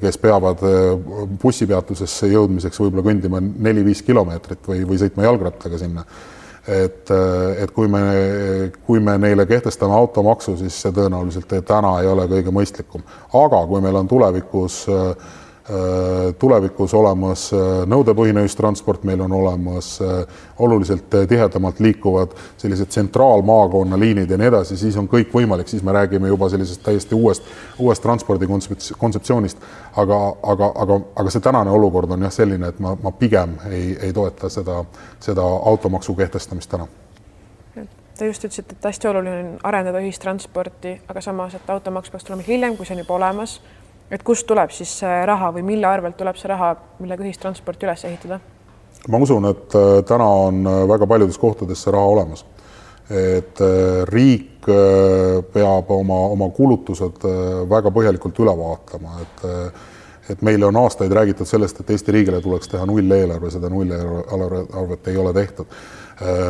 kes 0.00 0.18
peavad 0.18 0.62
äh, 0.66 0.92
bussipeatusesse 1.42 2.30
jõudmiseks 2.32 2.80
võib-olla 2.82 3.06
kõndima 3.06 3.42
neli-viis 3.42 4.02
kilomeetrit 4.06 4.66
või, 4.68 4.86
või 4.88 5.00
sõitma 5.02 5.26
jalgrattaga 5.28 5.78
sinna. 5.78 6.04
et, 6.66 7.10
äh, 7.10 7.62
et 7.62 7.70
kui 7.74 7.88
me, 7.90 8.02
kui 8.86 9.00
me 9.00 9.16
neile 9.18 9.46
kehtestame 9.46 9.94
automaksu, 9.94 10.56
siis 10.56 10.80
see 10.82 10.92
tõenäoliselt 10.94 11.54
täna 11.66 11.96
ei 12.00 12.06
ole 12.06 12.28
kõige 12.30 12.54
mõistlikum, 12.54 13.02
aga 13.34 13.64
kui 13.66 13.80
meil 13.82 13.98
on 13.98 14.08
tulevikus 14.08 14.84
äh, 14.88 15.14
Äh, 15.16 15.41
tulevikus 16.38 16.94
olemas 16.94 17.44
äh, 17.54 17.60
nõudepõhine 17.86 18.42
ühistransport, 18.42 19.04
meil 19.06 19.20
on 19.22 19.32
olemas 19.32 19.94
äh, 20.02 20.40
oluliselt 20.58 21.04
tihedamalt 21.28 21.80
liikuvad 21.80 22.34
sellised 22.58 22.90
tsentraalmaakonna 22.90 23.98
liinid 23.98 24.30
ja 24.30 24.38
nii 24.40 24.48
edasi, 24.50 24.76
siis 24.76 24.96
on 24.98 25.06
kõik 25.08 25.30
võimalik, 25.34 25.68
siis 25.70 25.84
me 25.86 25.94
räägime 25.94 26.28
juba 26.28 26.48
sellisest 26.50 26.82
täiesti 26.82 27.14
uuest, 27.14 27.46
uuest 27.78 28.02
transpordi 28.02 28.48
kontseptsioonist. 28.98 29.58
aga, 29.96 30.18
aga, 30.42 30.72
aga, 30.74 31.00
aga 31.16 31.30
see 31.30 31.40
tänane 31.40 31.70
olukord 31.70 32.10
on 32.10 32.26
jah 32.26 32.32
selline, 32.32 32.68
et 32.68 32.80
ma, 32.80 32.96
ma 33.02 33.12
pigem 33.12 33.54
ei, 33.70 33.96
ei 34.02 34.12
toeta 34.12 34.50
seda, 34.50 34.80
seda 35.20 35.42
automaksu 35.42 36.14
kehtestamist 36.14 36.70
täna 36.70 36.88
Te 38.18 38.26
just 38.26 38.44
ütlesite, 38.44 38.74
et 38.76 38.84
hästi 38.84 39.08
oluline 39.08 39.36
on 39.38 39.54
arendada 39.64 40.02
ühistransporti, 40.04 40.98
aga 41.08 41.20
samas, 41.24 41.54
et 41.56 41.70
automaks 41.70 42.10
peaks 42.10 42.26
tulema 42.28 42.44
hiljem, 42.46 42.76
kui 42.76 42.86
see 42.86 42.94
on 42.94 43.00
juba 43.00 43.14
olemas 43.16 43.56
et 44.12 44.22
kust 44.22 44.46
tuleb 44.46 44.72
siis 44.74 44.92
see 45.02 45.20
raha 45.28 45.50
või 45.56 45.64
mille 45.72 45.88
arvelt 45.88 46.18
tuleb 46.18 46.36
see 46.38 46.50
raha, 46.52 46.74
millega 47.00 47.24
ühistransporti 47.24 47.88
üles 47.88 48.04
ehitada? 48.08 48.40
ma 49.10 49.18
usun, 49.18 49.48
et 49.50 49.74
äh, 49.74 50.00
täna 50.06 50.26
on 50.46 50.66
äh, 50.66 50.82
väga 50.88 51.08
paljudes 51.10 51.38
kohtades 51.40 51.82
see 51.82 51.94
raha 51.94 52.16
olemas. 52.16 52.44
et 53.10 53.60
äh, 53.60 54.04
riik 54.08 54.50
peab 54.62 55.88
oma, 55.90 56.20
oma 56.30 56.46
kulutused 56.54 57.24
väga 57.66 57.90
põhjalikult 57.90 58.36
üle 58.44 58.52
vaatama, 58.54 59.16
et 59.24 59.40
et 60.30 60.42
meile 60.42 60.66
on 60.66 60.76
aastaid 60.76 61.12
räägitud 61.12 61.46
sellest, 61.46 61.80
et 61.80 61.90
Eesti 61.90 62.12
riigile 62.12 62.40
tuleks 62.40 62.68
teha 62.68 62.86
nulleelarve, 62.86 63.50
seda 63.50 63.68
nulleelarvet 63.68 65.08
ei 65.08 65.16
ole 65.16 65.32
tehtud. 65.32 65.66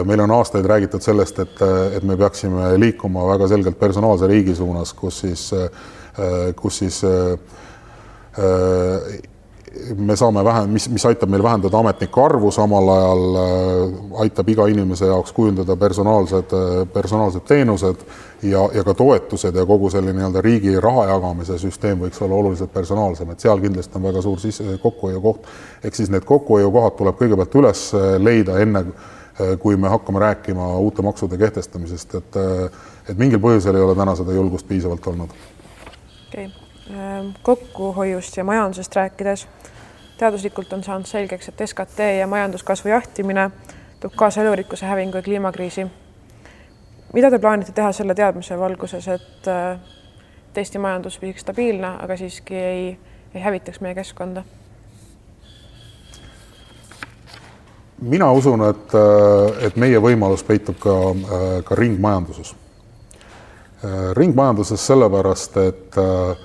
meil 0.04 0.20
on 0.20 0.30
aastaid 0.30 0.66
räägitud 0.66 1.00
sellest, 1.00 1.38
et, 1.38 1.62
et 1.96 2.02
me 2.02 2.16
peaksime 2.16 2.78
liikuma 2.78 3.24
väga 3.28 3.48
selgelt 3.48 3.78
personaalse 3.78 4.26
riigi 4.26 4.54
suunas, 4.54 4.92
kus 4.92 5.20
siis 5.20 5.52
Äh, 6.12 6.52
kus 6.54 6.78
siis 6.78 7.04
äh, 7.04 7.38
äh, 8.36 9.22
me 9.96 10.16
saame 10.16 10.44
vähem, 10.44 10.70
mis, 10.70 10.88
mis 10.88 11.04
aitab 11.06 11.30
meil 11.32 11.42
vähendada 11.42 11.78
ametnike 11.78 12.20
arvu, 12.20 12.50
samal 12.52 12.88
ajal 12.94 13.22
aitab 14.24 14.48
iga 14.48 14.66
inimese 14.68 15.06
jaoks 15.08 15.32
kujundada 15.32 15.76
personaalsed, 15.76 16.54
personaalsed 16.92 17.46
teenused 17.48 18.04
ja, 18.42 18.66
ja 18.74 18.84
ka 18.84 18.94
toetused 18.94 19.56
ja 19.56 19.66
kogu 19.66 19.90
selline 19.90 20.18
nii-öelda 20.18 20.42
riigi 20.44 20.76
raha 20.80 21.06
jagamise 21.12 21.58
süsteem 21.62 22.04
võiks 22.04 22.20
olla 22.24 22.40
oluliselt 22.40 22.72
personaalsem, 22.72 23.30
et 23.32 23.40
seal 23.40 23.60
kindlasti 23.62 23.98
on 23.98 24.08
väga 24.08 24.22
suur 24.22 24.40
sisse, 24.40 24.76
kokkuhoiukoht. 24.82 25.48
ehk 25.84 25.94
siis 25.94 26.10
need 26.12 26.26
kokkuhoiukohad 26.28 26.98
tuleb 26.98 27.18
kõigepealt 27.20 27.58
üles 27.62 27.86
leida, 28.18 28.58
enne 28.60 28.84
kui 29.62 29.76
me 29.80 29.88
hakkame 29.88 30.20
rääkima 30.20 30.74
uute 30.78 31.02
maksude 31.02 31.38
kehtestamisest, 31.38 32.14
et 32.14 32.42
et 33.08 33.18
mingil 33.18 33.40
põhjusel 33.42 33.76
ei 33.76 33.82
ole 33.82 33.96
täna 33.98 34.14
seda 34.14 34.34
julgust 34.36 34.68
piisavalt 34.68 35.06
olnud 35.06 35.32
okei 36.28 36.46
okay., 36.46 36.61
kokkuhoiust 37.42 38.36
ja 38.36 38.44
majandusest 38.44 38.96
rääkides, 38.96 39.46
teaduslikult 40.18 40.72
on 40.72 40.84
saanud 40.84 41.06
selgeks, 41.06 41.48
et 41.48 41.62
SKT 41.66 41.98
ja 42.18 42.26
majanduskasvu 42.26 42.90
jahtimine 42.90 43.50
toob 44.00 44.12
kaasa 44.16 44.42
elurikkuse 44.42 44.86
hävingu 44.86 45.16
ja 45.16 45.22
kliimakriisi. 45.22 45.86
mida 47.12 47.30
te 47.30 47.38
plaanite 47.38 47.72
teha 47.72 47.92
selle 47.92 48.14
teadmise 48.14 48.58
valguses, 48.58 49.08
et 49.08 49.48
et 50.52 50.58
Eesti 50.58 50.78
majandus 50.78 51.18
püsiks 51.18 51.40
stabiilne, 51.40 51.96
aga 52.02 52.16
siiski 52.16 52.54
ei, 52.54 52.98
ei 53.34 53.42
hävitaks 53.42 53.80
meie 53.80 53.94
keskkonda? 53.94 54.42
mina 58.00 58.32
usun, 58.32 58.68
et, 58.68 58.96
et 59.66 59.76
meie 59.76 59.98
võimalus 59.98 60.42
peitub 60.44 60.76
ka, 60.78 60.96
ka 61.64 61.74
ringmajanduses 61.74 62.54
Äh, 63.84 64.14
ringmajanduses 64.14 64.86
sellepärast, 64.86 65.56
et, 65.56 65.96
äh, 65.98 66.36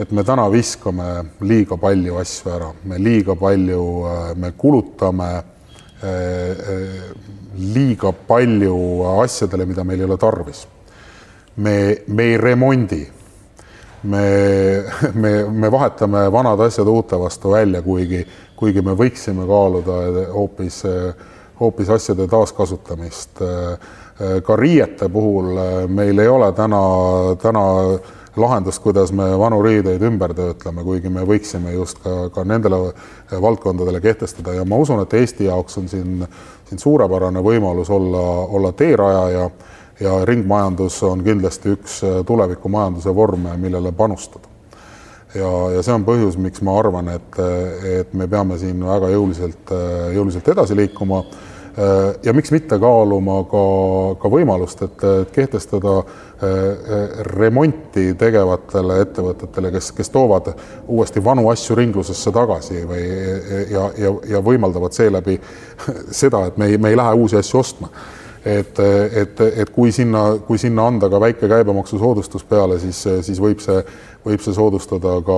et 0.00 0.12
me 0.16 0.24
täna 0.24 0.46
viskame 0.48 1.08
liiga 1.44 1.76
palju 1.76 2.16
asju 2.20 2.52
ära, 2.54 2.68
me 2.88 2.98
liiga 2.98 3.36
palju, 3.36 3.86
äh, 4.08 4.34
me 4.36 4.52
kulutame 4.56 5.30
liiga 7.60 8.12
palju 8.26 8.76
asjadele, 9.20 9.66
mida 9.68 9.84
meil 9.84 10.00
ei 10.00 10.06
ole 10.06 10.16
tarvis. 10.16 10.66
me, 11.56 11.96
me 12.06 12.22
ei 12.22 12.36
remondi. 12.38 13.06
me, 14.02 14.22
me, 15.22 15.44
me 15.44 15.70
vahetame 15.70 16.28
vanad 16.32 16.60
asjad 16.60 16.88
uute 16.88 17.18
vastu 17.20 17.50
välja, 17.50 17.82
kuigi, 17.82 18.24
kuigi 18.56 18.80
me 18.82 18.94
võiksime 18.96 19.44
kaaluda 19.46 19.98
hoopis, 20.32 20.82
hoopis 21.60 21.90
asjade 21.90 22.26
taaskasutamist. 22.26 23.42
ka 24.46 24.56
riiete 24.56 25.08
puhul 25.08 25.54
meil 25.88 26.18
ei 26.18 26.28
ole 26.28 26.52
täna, 26.52 26.80
täna 27.40 27.62
lahendust, 28.36 28.82
kuidas 28.82 29.12
me 29.12 29.26
vanu 29.38 29.62
riideid 29.62 30.02
ümber 30.06 30.34
töötleme, 30.36 30.84
kuigi 30.86 31.10
me 31.12 31.24
võiksime 31.26 31.74
just 31.74 31.98
ka, 32.04 32.28
ka 32.34 32.44
nendele 32.46 32.78
valdkondadele 33.30 34.00
kehtestada 34.00 34.54
ja 34.54 34.64
ma 34.64 34.78
usun, 34.78 35.02
et 35.02 35.14
Eesti 35.18 35.48
jaoks 35.48 35.78
on 35.80 35.88
siin, 35.90 36.24
siin 36.68 36.82
suurepärane 36.82 37.42
võimalus 37.42 37.90
olla, 37.90 38.22
olla 38.46 38.72
teerajaja 38.72 39.50
ja 40.00 40.14
ringmajandus 40.24 41.02
on 41.08 41.24
kindlasti 41.26 41.74
üks 41.74 42.00
tulevikumajanduse 42.26 43.14
vorme, 43.14 43.56
millele 43.60 43.92
panustada. 43.92 44.48
ja, 45.34 45.50
ja 45.74 45.82
see 45.82 45.94
on 45.94 46.06
põhjus, 46.06 46.38
miks 46.38 46.62
ma 46.62 46.78
arvan, 46.78 47.10
et, 47.16 47.40
et 48.00 48.14
me 48.14 48.28
peame 48.28 48.58
siin 48.58 48.86
väga 48.86 49.10
jõuliselt, 49.12 49.74
jõuliselt 50.14 50.54
edasi 50.54 50.78
liikuma 50.78 51.24
Äh, 51.78 52.14
ja 52.22 52.32
miks 52.34 52.50
mitte 52.50 52.78
kaaluma 52.82 53.44
ka, 53.48 53.60
ka 54.18 54.30
võimalust, 54.32 54.82
et 54.82 55.04
kehtestada 55.30 56.00
äh, 56.00 56.24
remonti 57.26 58.14
tegevatele 58.18 59.00
ettevõtetele, 59.04 59.72
kes, 59.74 59.90
kes 59.96 60.10
toovad 60.14 60.52
uuesti 60.88 61.20
vanu 61.24 61.48
asju 61.52 61.76
ringlusesse 61.76 62.32
tagasi 62.32 62.84
või 62.88 63.02
ja, 63.70 63.90
ja, 63.98 64.14
ja 64.34 64.40
võimaldavad 64.44 64.96
seeläbi 64.96 65.36
seda, 66.22 66.46
et 66.48 66.56
me 66.56 66.70
ei, 66.70 66.80
me 66.80 66.94
ei 66.94 66.98
lähe 67.00 67.18
uusi 67.20 67.36
asju 67.40 67.60
ostma. 67.60 67.92
Et, 68.40 68.78
et, 69.20 69.40
et 69.60 69.68
kui 69.68 69.92
sinna, 69.92 70.38
kui 70.46 70.56
sinna 70.58 70.86
anda 70.88 71.10
ka 71.12 71.18
väike 71.20 71.48
käibemaksusoodustus 71.48 72.46
peale, 72.48 72.78
siis, 72.80 73.02
siis 73.26 73.36
võib 73.36 73.60
see, 73.60 73.82
võib 74.24 74.40
see 74.40 74.54
soodustada 74.56 75.18
ka, 75.26 75.36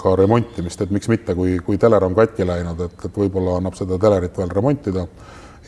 ka 0.00 0.14
remontimist, 0.18 0.82
et 0.82 0.90
miks 0.90 1.06
mitte, 1.12 1.36
kui, 1.38 1.60
kui 1.62 1.78
teler 1.78 2.02
on 2.02 2.18
katki 2.18 2.46
läinud, 2.46 2.82
et, 2.88 3.04
et 3.06 3.20
võib-olla 3.22 3.60
annab 3.60 3.78
seda 3.78 4.00
telerit 4.02 4.34
veel 4.34 4.50
remontida 4.50 5.06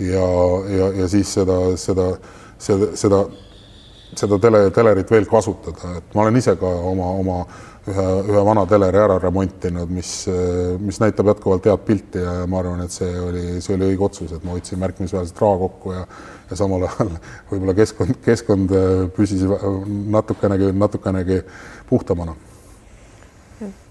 ja, 0.01 0.27
ja, 0.75 0.91
ja 1.03 1.09
siis 1.09 1.31
seda, 1.39 1.61
seda, 1.79 2.09
seda, 2.59 2.91
seda, 2.99 3.23
seda 4.19 4.39
tele, 4.43 4.63
telerit 4.75 5.11
veel 5.11 5.27
kasutada, 5.31 5.97
et 6.01 6.15
ma 6.15 6.25
olen 6.25 6.39
ise 6.41 6.57
ka 6.59 6.71
oma, 6.91 7.13
oma 7.21 7.37
ühe, 7.89 8.07
ühe 8.31 8.43
vana 8.47 8.65
teleri 8.69 8.99
ära 9.01 9.19
remontinud, 9.23 9.91
mis, 9.93 10.13
mis 10.83 11.01
näitab 11.03 11.31
jätkuvalt 11.33 11.69
head 11.71 11.87
pilti 11.87 12.25
ja 12.25 12.35
ma 12.51 12.61
arvan, 12.63 12.85
et 12.85 12.95
see 12.95 13.11
oli, 13.23 13.45
see 13.63 13.77
oli 13.77 13.93
õige 13.93 14.07
otsus, 14.09 14.35
et 14.35 14.45
ma 14.45 14.57
hoidsin 14.57 14.83
märkimisväärselt 14.83 15.43
raha 15.45 15.63
kokku 15.65 15.97
ja 15.97 16.05
ja 16.51 16.59
samal 16.59 16.85
ajal 16.87 17.13
võib-olla 17.51 17.75
keskkond, 17.79 18.19
keskkond 18.25 18.75
püsis 19.17 19.45
natukenegi, 20.11 20.73
natukenegi 20.77 21.41
puhtamana. 21.89 22.35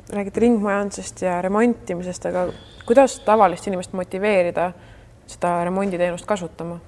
räägite 0.10 0.39
ringmajandusest 0.39 1.21
ja 1.21 1.41
remontimisest, 1.41 2.25
aga 2.25 2.47
kuidas 2.86 3.19
tavalist 3.25 3.67
inimest 3.67 3.93
motiveerida 3.93 4.71
seda 5.29 5.60
remonditeenust 5.63 6.25
kasutama 6.25 6.79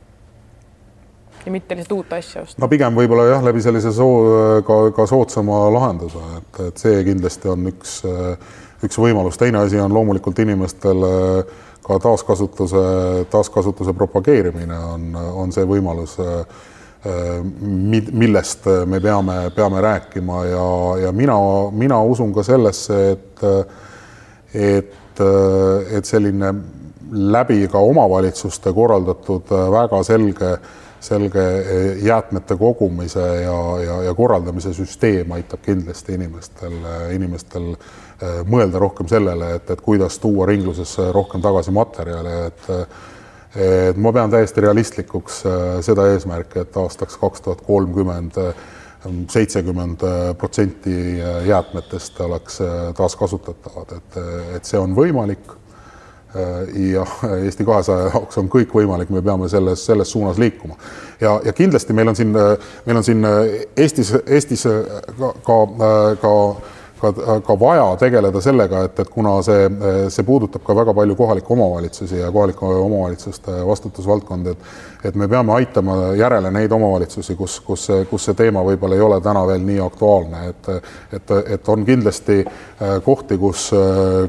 ja 1.45 1.51
mitte 1.51 1.75
lihtsalt 1.75 1.97
uut 1.97 2.13
asja 2.13 2.43
osta. 2.45 2.61
no 2.61 2.69
pigem 2.71 2.95
võib-olla 2.97 3.27
jah, 3.29 3.43
läbi 3.45 3.63
sellise 3.63 3.93
soo 3.95 4.61
ka, 4.67 4.79
ka 4.95 5.07
soodsama 5.09 5.63
lahenduse, 5.73 6.21
et, 6.37 6.61
et 6.67 6.83
see 6.85 7.03
kindlasti 7.07 7.51
on 7.51 7.69
üks, 7.71 7.99
üks 8.85 8.99
võimalus, 9.01 9.39
teine 9.41 9.61
asi 9.63 9.79
on 9.81 9.93
loomulikult 9.93 10.39
inimestel 10.43 11.05
ka 11.81 11.97
taaskasutuse, 12.01 12.83
taaskasutuse 13.33 13.93
propageerimine 13.97 14.77
on, 14.91 15.07
on 15.43 15.53
see 15.53 15.65
võimalus, 15.65 16.17
millest 18.13 18.67
me 18.85 18.99
peame, 19.01 19.37
peame 19.55 19.81
rääkima 19.81 20.43
ja, 20.45 20.67
ja 21.07 21.15
mina, 21.15 21.37
mina 21.73 21.97
usun 22.05 22.33
ka 22.35 22.45
sellesse, 22.45 22.99
et, 23.15 23.41
et, 24.53 25.23
et 25.97 26.05
selline 26.05 26.53
läbi 27.11 27.67
ka 27.67 27.79
omavalitsuste 27.79 28.73
korraldatud 28.73 29.51
äh, 29.51 29.65
väga 29.71 30.03
selge, 30.07 30.51
selge 31.01 31.41
äh, 31.41 32.03
jäätmete 32.05 32.57
kogumise 32.57 33.19
ja, 33.19 33.57
ja, 33.85 34.01
ja 34.03 34.13
korraldamise 34.13 34.73
süsteem 34.73 35.31
aitab 35.31 35.63
kindlasti 35.65 36.17
inimestel, 36.19 36.77
äh, 36.85 37.07
inimestel 37.15 37.73
mõelda 38.45 38.77
rohkem 38.77 39.07
sellele, 39.09 39.55
et, 39.57 39.71
et 39.73 39.79
kuidas 39.81 40.19
tuua 40.21 40.45
ringlusesse 40.45 41.07
rohkem 41.11 41.41
tagasi 41.41 41.73
materjale, 41.73 42.35
et 42.51 42.69
et 43.51 43.97
ma 43.99 44.13
pean 44.15 44.31
täiesti 44.31 44.61
realistlikuks 44.63 45.41
seda 45.83 46.05
eesmärki, 46.13 46.61
et 46.61 46.77
aastaks 46.77 47.17
kaks 47.19 47.41
tuhat 47.43 47.63
kolmkümmend 47.65 48.37
seitsekümmend 49.33 50.05
protsenti 50.39 51.17
jäätmetest 51.49 52.21
oleks 52.23 52.61
taaskasutatavad, 52.95 53.97
et, 53.97 54.21
et 54.55 54.69
see 54.69 54.79
on 54.79 54.95
võimalik 54.95 55.57
ja 56.93 57.05
Eesti 57.45 57.65
kahesaja 57.67 58.11
jaoks 58.13 58.37
on 58.39 58.49
kõik 58.49 58.75
võimalik, 58.75 59.09
me 59.09 59.21
peame 59.21 59.49
selles, 59.49 59.85
selles 59.85 60.11
suunas 60.11 60.37
liikuma. 60.39 60.75
ja, 61.21 61.39
ja 61.45 61.53
kindlasti 61.53 61.93
meil 61.93 62.07
on 62.07 62.15
siin, 62.15 62.31
meil 62.31 62.97
on 62.97 63.03
siin 63.03 63.25
Eestis, 63.77 64.13
Eestis 64.25 64.67
ka, 65.17 65.33
ka, 65.45 65.57
ka 66.21 66.35
ka, 67.01 67.39
ka 67.45 67.55
vaja 67.59 67.85
tegeleda 67.99 68.41
sellega, 68.41 68.85
et, 68.85 68.99
et 69.01 69.09
kuna 69.09 69.33
see, 69.45 69.65
see 70.13 70.25
puudutab 70.25 70.63
ka 70.65 70.75
väga 70.77 70.93
palju 70.97 71.17
kohalikke 71.17 71.53
omavalitsusi 71.55 72.19
ja 72.19 72.31
kohalike 72.31 72.65
omavalitsuste 72.65 73.61
vastutusvaldkondi, 73.67 74.55
et 74.55 75.09
et 75.09 75.15
me 75.17 75.25
peame 75.27 75.53
aitama 75.55 75.95
järele 76.13 76.51
neid 76.53 76.71
omavalitsusi, 76.71 77.35
kus, 77.35 77.59
kus, 77.65 77.87
kus 78.09 78.27
see 78.27 78.37
teema 78.37 78.61
võib-olla 78.65 78.97
ei 78.97 79.01
ole 79.01 79.17
täna 79.21 79.41
veel 79.49 79.63
nii 79.65 79.79
aktuaalne, 79.81 80.41
et 80.51 80.69
et, 81.17 81.33
et 81.55 81.69
on 81.73 81.85
kindlasti 81.85 82.43
kohti, 83.05 83.37
kus, 83.41 83.71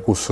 kus 0.07 0.31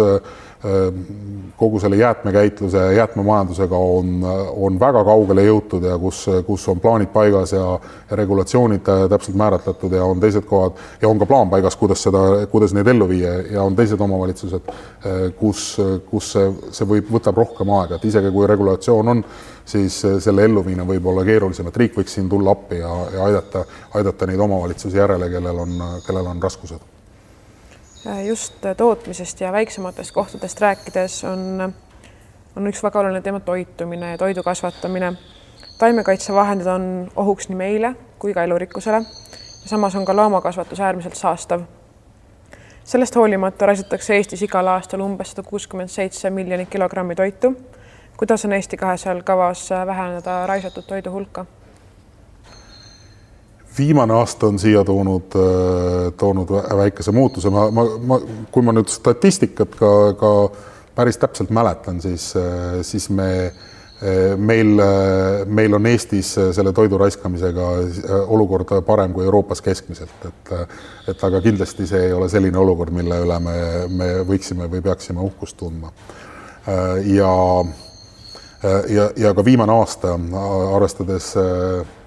kogu 1.56 1.80
selle 1.80 1.96
jäätmekäitluse, 1.96 2.94
jäätmemajandusega 2.94 3.76
on, 3.76 4.20
on 4.56 4.80
väga 4.80 5.04
kaugele 5.04 5.44
jõutud 5.46 5.86
ja 5.88 5.96
kus, 5.98 6.26
kus 6.46 6.66
on 6.68 6.80
plaanid 6.80 7.08
paigas 7.14 7.54
ja, 7.56 7.78
regulatsioonid 8.10 8.84
täpselt 9.08 9.38
määratletud 9.40 9.96
ja 9.96 10.04
on 10.04 10.20
teised 10.20 10.44
kohad 10.48 10.76
ja 11.00 11.08
on 11.08 11.18
ka 11.18 11.26
plaan 11.26 11.50
paigas, 11.50 11.76
kuidas 11.80 12.02
seda, 12.02 12.22
kuidas 12.52 12.74
neid 12.76 12.92
ellu 12.92 13.08
viia. 13.08 13.32
Ja 13.54 13.62
on 13.62 13.76
teised 13.76 14.00
omavalitsused, 14.00 14.68
kus, 15.40 15.64
kus 16.10 16.32
see, 16.36 16.52
see 16.76 16.92
võib, 16.92 17.08
võtab 17.16 17.40
rohkem 17.40 17.72
aega, 17.80 17.96
et 17.96 18.08
isegi 18.12 18.32
kui 18.34 18.48
regulatsioon 18.50 19.14
on, 19.16 19.24
siis 19.64 19.96
selle 20.20 20.44
elluviimine 20.44 20.84
võib 20.86 21.08
olla 21.12 21.24
keerulisem, 21.24 21.72
et 21.72 21.82
riik 21.84 21.96
võiks 22.00 22.20
siin 22.20 22.28
tulla 22.28 22.52
appi 22.52 22.82
ja, 22.84 22.94
ja 23.16 23.26
aidata, 23.30 23.64
aidata 23.96 24.28
neid 24.28 24.48
omavalitsusi 24.48 25.00
järele, 25.00 25.32
kellel 25.32 25.64
on, 25.64 25.76
kellel 26.04 26.34
on 26.34 26.42
raskused 26.42 26.99
just 28.26 28.54
tootmisest 28.76 29.40
ja 29.40 29.52
väiksematest 29.52 30.12
kohtadest 30.12 30.60
rääkides 30.60 31.24
on, 31.24 31.72
on 32.56 32.66
üks 32.66 32.82
väga 32.82 33.00
oluline 33.00 33.20
teema 33.20 33.40
toitumine 33.40 34.10
ja 34.10 34.18
toidu 34.18 34.42
kasvatamine. 34.42 35.12
taimekaitsevahendid 35.78 36.66
on 36.66 37.10
ohuks 37.16 37.48
nii 37.48 37.56
meile 37.56 37.94
kui 38.18 38.34
ka 38.34 38.42
elurikkusele. 38.42 39.02
samas 39.66 39.96
on 39.96 40.04
ka 40.04 40.16
loomakasvatus 40.16 40.80
äärmiselt 40.80 41.14
saastav. 41.14 41.60
sellest 42.84 43.16
hoolimata 43.16 43.66
raisatakse 43.66 44.16
Eestis 44.16 44.42
igal 44.42 44.66
aastal 44.66 45.00
umbes 45.00 45.30
sada 45.30 45.42
kuuskümmend 45.42 45.88
seitse 45.88 46.30
miljonit 46.30 46.68
kilogrammi 46.68 47.14
toitu. 47.14 47.54
kuidas 48.16 48.44
on 48.44 48.52
Eesti 48.52 48.76
kahesajal 48.76 49.22
kavas 49.22 49.70
vähendada 49.86 50.46
raisatud 50.46 50.82
toidu 50.82 51.10
hulka? 51.10 51.46
Viimane 53.80 54.14
aasta 54.14 54.50
on 54.50 54.58
siia 54.60 54.84
toonud, 54.84 55.34
äh, 55.36 56.12
toonud 56.20 56.52
väikese 56.76 57.12
muutuse, 57.16 57.50
ma, 57.50 57.70
ma, 57.74 57.86
ma, 58.12 58.20
kui 58.52 58.64
ma 58.66 58.74
nüüd 58.76 58.92
statistikat 58.92 59.74
ka, 59.78 59.90
ka 60.20 60.30
päris 60.96 61.20
täpselt 61.20 61.52
mäletan, 61.54 62.00
siis, 62.04 62.30
äh, 62.36 62.80
siis 62.86 63.08
me, 63.10 63.30
äh, 64.04 64.36
meil, 64.36 64.72
meil 65.46 65.76
on 65.78 65.88
Eestis 65.90 66.34
selle 66.56 66.72
toidu 66.76 67.00
raiskamisega 67.00 67.68
olukord 68.28 68.74
parem 68.86 69.14
kui 69.16 69.24
Euroopas 69.28 69.64
keskmiselt, 69.64 70.28
et, 70.28 70.54
et 71.12 71.28
aga 71.28 71.42
kindlasti 71.44 71.88
see 71.88 72.08
ei 72.08 72.16
ole 72.16 72.28
selline 72.32 72.60
olukord, 72.60 72.94
mille 72.96 73.22
üle 73.24 73.38
me, 73.44 73.60
me 73.88 74.10
võiksime 74.28 74.68
või 74.72 74.84
peaksime 74.84 75.24
uhkust 75.24 75.56
tundma. 75.60 75.92
ja, 77.08 77.30
ja, 78.92 79.06
ja 79.16 79.32
ka 79.34 79.44
viimane 79.44 79.72
aasta, 79.72 80.12
arvestades 80.76 81.32
Eh, 81.40 81.99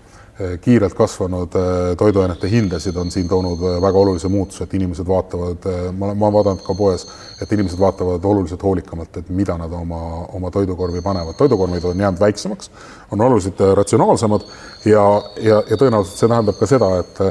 kiirelt 0.62 0.96
kasvanud 0.98 1.56
eh, 1.56 1.96
toiduainete 1.98 2.50
hindasid 2.50 2.96
on 2.98 3.12
siin 3.14 3.28
toonud 3.30 3.60
eh, 3.70 3.76
väga 3.82 4.00
olulise 4.02 4.32
muutuse, 4.34 4.66
et 4.66 4.74
inimesed 4.74 5.06
vaatavad, 5.06 5.68
ma 5.94 6.08
olen, 6.08 6.18
ma 6.18 6.26
olen 6.26 6.34
vaadanud 6.40 6.64
ka 6.66 6.74
poes, 6.78 7.06
et 7.42 7.54
inimesed 7.54 7.78
vaatavad 7.80 8.26
oluliselt 8.26 8.64
hoolikamalt, 8.66 9.22
et 9.22 9.30
mida 9.30 9.58
nad 9.62 9.74
oma, 9.78 10.02
oma 10.34 10.52
toidukorvi 10.52 11.04
panevad. 11.06 11.38
toidukorvid 11.38 11.86
on 11.86 12.02
jäänud 12.02 12.20
väiksemaks, 12.20 12.72
on 13.12 13.22
oluliselt 13.22 13.62
ratsionaalsemad 13.78 14.50
ja, 14.86 15.06
ja, 15.38 15.62
ja 15.70 15.78
tõenäoliselt 15.78 16.18
see 16.18 16.32
tähendab 16.34 16.58
ka 16.58 16.70
seda, 16.72 16.92
et, 17.04 17.24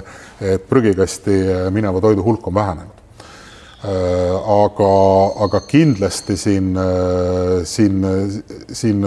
et 0.54 0.68
prügikasti 0.70 1.42
mineva 1.74 2.00
toidu 2.00 2.22
hulk 2.22 2.46
on 2.46 2.54
vähenenud 2.54 2.98
aga, 3.82 4.90
aga 5.42 5.60
kindlasti 5.66 6.36
siin, 6.38 6.68
siin, 7.66 8.04
siin 8.70 9.02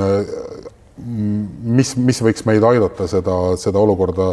mis, 0.98 1.96
mis 2.00 2.22
võiks 2.24 2.46
meid 2.48 2.64
aidata 2.64 3.08
seda, 3.12 3.36
seda 3.60 3.82
olukorda, 3.82 4.30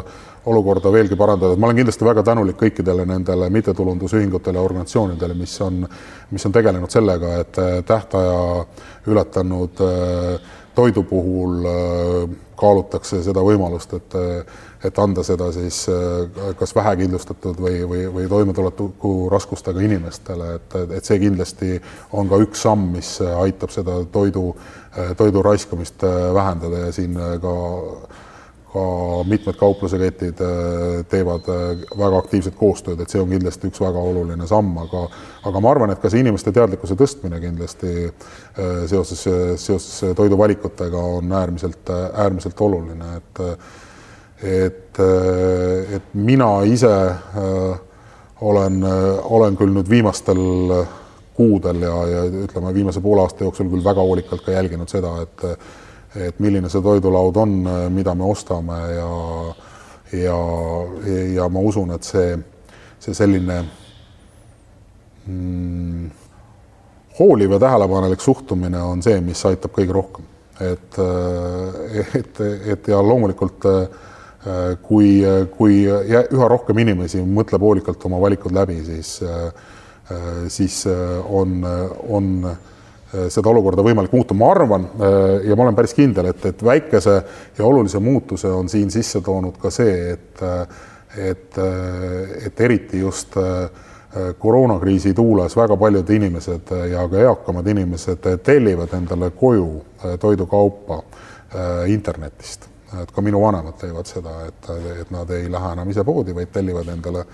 olukorda 0.50 0.92
veelgi 0.94 1.18
parandada, 1.18 1.54
et 1.54 1.60
ma 1.62 1.68
olen 1.68 1.80
kindlasti 1.82 2.06
väga 2.06 2.22
tänulik 2.26 2.58
kõikidele 2.60 3.06
nendele 3.08 3.48
mittetulundusühingutele 3.54 4.62
organisatsioonidele, 4.62 5.34
mis 5.38 5.56
on, 5.64 5.82
mis 6.30 6.46
on 6.46 6.54
tegelenud 6.54 6.94
sellega, 6.94 7.36
et 7.42 7.62
tähtaja 7.86 8.38
ületanud 9.10 9.82
toidu 10.74 11.02
puhul 11.04 11.66
kaalutakse 12.56 13.22
seda 13.24 13.42
võimalust, 13.44 13.92
et 13.98 14.14
et 14.84 14.98
anda 14.98 15.22
seda 15.26 15.48
siis 15.54 15.84
äh, 15.90 16.54
kas 16.58 16.74
vähekindlustatud 16.74 17.60
või, 17.62 17.82
või, 17.88 18.06
või 18.12 18.28
toimetuleku 18.30 19.12
raskustega 19.32 19.82
inimestele, 19.86 20.56
et, 20.58 20.76
et 20.98 21.06
see 21.06 21.20
kindlasti 21.22 21.76
on 22.18 22.30
ka 22.30 22.40
üks 22.42 22.64
samm, 22.66 22.88
mis 22.96 23.14
aitab 23.22 23.74
seda 23.74 24.00
toidu, 24.12 24.50
äh, 24.96 25.14
toidu 25.18 25.44
raiskamist 25.46 26.02
äh, 26.06 26.18
vähendada 26.34 26.86
ja 26.86 26.92
siin 26.94 27.18
ka 27.42 27.54
ka 28.72 28.84
mitmed 29.28 29.58
kaupluseketid 29.60 30.38
teevad 31.12 31.48
väga 31.98 32.18
aktiivset 32.22 32.56
koostööd, 32.56 33.02
et 33.04 33.12
see 33.12 33.20
on 33.20 33.28
kindlasti 33.28 33.68
üks 33.68 33.82
väga 33.82 34.00
oluline 34.00 34.48
samm, 34.48 34.72
aga 34.80 35.04
aga 35.50 35.60
ma 35.60 35.72
arvan, 35.74 35.92
et 35.92 36.00
ka 36.00 36.08
see 36.08 36.24
inimeste 36.24 36.54
teadlikkuse 36.56 36.96
tõstmine 36.96 37.40
kindlasti 37.42 38.08
seoses, 38.88 39.24
seoses 39.60 40.16
toiduvalikutega 40.16 41.06
on 41.18 41.32
äärmiselt, 41.36 41.92
äärmiselt 42.24 42.60
oluline, 42.64 43.16
et 43.20 43.42
et, 44.42 44.98
äh, 44.98 45.94
et 45.96 46.14
mina 46.14 46.62
ise 46.66 46.90
äh, 46.90 47.78
olen, 48.40 48.82
äh, 48.82 49.32
olen 49.32 49.56
küll 49.56 49.72
nüüd 49.74 49.90
viimastel 49.90 50.42
kuudel 51.36 51.84
ja, 51.86 51.94
ja 52.10 52.24
ütleme, 52.44 52.74
viimase 52.74 53.00
poole 53.00 53.22
aasta 53.24 53.46
jooksul 53.46 53.70
küll 53.70 53.84
väga 53.84 54.02
hoolikalt 54.02 54.44
ka 54.44 54.56
jälginud 54.56 54.90
seda, 54.90 55.14
et 55.22 55.46
et 56.16 56.40
milline 56.40 56.68
see 56.68 56.82
toidulaud 56.84 57.36
on, 57.40 57.52
mida 57.94 58.14
me 58.14 58.24
ostame 58.28 58.80
ja 58.92 59.10
ja, 60.12 60.36
ja 61.34 61.48
ma 61.48 61.60
usun, 61.60 61.92
et 61.96 62.04
see, 62.06 62.36
see 63.00 63.16
selline 63.16 63.58
mm, 65.26 66.10
hooliv 67.18 67.56
ja 67.56 67.60
tähelepanelik 67.66 68.20
suhtumine 68.20 68.82
on 68.82 69.02
see, 69.04 69.20
mis 69.24 69.44
aitab 69.48 69.74
kõige 69.76 69.96
rohkem. 69.96 70.28
et, 70.62 70.98
et, 72.18 72.40
et 72.74 72.88
ja 72.88 73.00
loomulikult 73.02 73.64
kui, 74.82 75.08
kui 75.56 75.78
üha 75.88 76.48
rohkem 76.50 76.78
inimesi 76.82 77.22
mõtleb 77.24 77.62
hoolikalt 77.62 78.04
oma 78.06 78.20
valikud 78.20 78.52
läbi, 78.54 78.78
siis, 78.84 79.16
siis 80.52 80.76
on, 81.40 81.62
on 82.08 82.28
seda 83.12 83.50
olukorda 83.52 83.84
võimalik 83.84 84.12
muuta, 84.14 84.34
ma 84.34 84.50
arvan 84.54 84.86
ja 85.44 85.56
ma 85.56 85.66
olen 85.66 85.76
päris 85.76 85.92
kindel, 85.96 86.30
et, 86.32 86.46
et 86.48 86.64
väikese 86.64 87.16
ja 87.58 87.66
olulise 87.66 88.00
muutuse 88.00 88.48
on 88.48 88.70
siin 88.72 88.90
sisse 88.90 89.20
toonud 89.20 89.58
ka 89.60 89.70
see, 89.70 90.14
et, 90.14 90.42
et, 91.20 91.60
et 92.46 92.64
eriti 92.68 93.02
just 93.04 93.36
koroonakriisi 94.38 95.14
tuules 95.16 95.56
väga 95.56 95.76
paljud 95.80 96.10
inimesed 96.16 96.74
ja 96.90 97.06
ka 97.08 97.22
eakamad 97.28 97.68
inimesed 97.72 98.28
tellivad 98.44 98.96
endale 98.96 99.30
koju 99.36 99.70
toidukaupa 100.20 101.02
internetist 101.92 102.71
et 103.00 103.12
ka 103.12 103.22
minu 103.24 103.40
vanemad 103.40 103.76
teevad 103.80 104.08
seda, 104.08 104.34
et, 104.48 104.68
et 105.00 105.10
nad 105.10 105.30
ei 105.32 105.48
lähe 105.50 105.72
enam 105.76 105.90
ise 105.90 106.04
poodi, 106.04 106.34
vaid 106.36 106.50
tellivad 106.52 106.88
endale, 106.92 107.24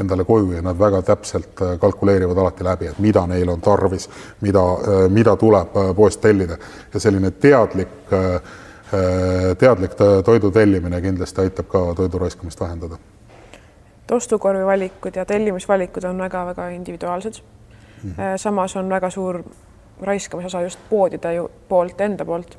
endale 0.00 0.24
koju 0.24 0.52
ja 0.56 0.62
nad 0.62 0.78
väga 0.78 1.02
täpselt 1.02 1.62
äh, 1.62 1.78
kalkuleerivad 1.80 2.38
alati 2.38 2.64
läbi, 2.64 2.90
et 2.90 2.98
mida 2.98 3.26
neil 3.30 3.48
on 3.52 3.62
tarvis, 3.62 4.08
mida, 4.40 4.62
äh, 4.74 5.06
mida 5.08 5.36
tuleb 5.40 5.76
äh, 5.76 5.90
poest 5.96 6.20
tellida 6.20 6.58
ja 6.94 7.00
selline 7.00 7.30
teadlik, 7.30 8.12
teadlik 9.58 9.94
toidu 10.24 10.50
tellimine 10.54 11.00
kindlasti 11.02 11.40
aitab 11.42 11.66
ka 11.66 11.80
toidu 11.96 12.18
raiskamist 12.18 12.60
vähendada. 12.60 12.98
ostukorvi 14.12 14.66
valikud 14.66 15.16
ja 15.16 15.24
tellimisvalikud 15.24 16.04
on 16.04 16.18
väga-väga 16.18 16.68
individuaalsed 16.68 17.40
mm. 18.02 18.10
-hmm. 18.10 18.36
samas 18.36 18.76
on 18.76 18.88
väga 18.88 19.10
suur 19.10 19.42
raiskamise 20.00 20.46
osa 20.46 20.62
just 20.62 20.78
poodide 20.90 21.28
poolt, 21.68 22.00
enda 22.00 22.24
poolt. 22.24 22.58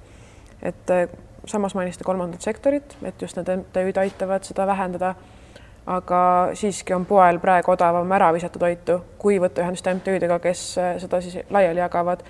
et 0.62 0.92
samas 1.46 1.76
mainisite 1.76 2.04
kolmandat 2.04 2.42
sektorit, 2.42 2.98
et 3.04 3.22
just 3.22 3.38
need 3.38 3.50
MTÜ-d 3.58 3.98
aitavad 3.98 4.44
seda 4.44 4.68
vähendada. 4.68 5.16
aga 5.86 6.50
siiski 6.58 6.94
on 6.94 7.04
poel 7.06 7.38
praegu 7.40 7.70
odavam 7.72 8.12
ära 8.12 8.32
visata 8.34 8.58
toitu, 8.60 8.96
kui 9.22 9.36
võtta 9.38 9.62
ühendust 9.62 9.86
MTÜ-dega, 9.86 10.40
kes 10.42 10.62
äh, 10.82 10.96
seda 10.98 11.20
siis 11.22 11.38
laiali 11.50 11.80
jagavad. 11.80 12.24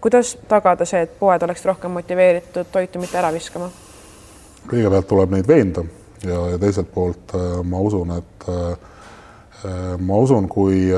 kuidas 0.00 0.38
tagada 0.48 0.84
see, 0.84 1.02
et 1.02 1.18
poed 1.18 1.42
oleksid 1.42 1.66
rohkem 1.66 1.90
motiveeritud 1.90 2.70
toitu 2.72 2.98
mitte 2.98 3.18
ära 3.18 3.32
viskama? 3.32 3.68
kõigepealt 4.70 5.08
tuleb 5.08 5.36
neid 5.36 5.48
veenda 5.48 5.84
ja, 6.24 6.38
ja 6.54 6.58
teiselt 6.58 6.88
poolt 6.94 7.36
äh, 7.36 7.60
ma 7.64 7.80
usun, 7.80 8.16
et 8.16 8.48
äh, 8.48 9.98
ma 9.98 10.16
usun, 10.16 10.48
kui 10.48 10.88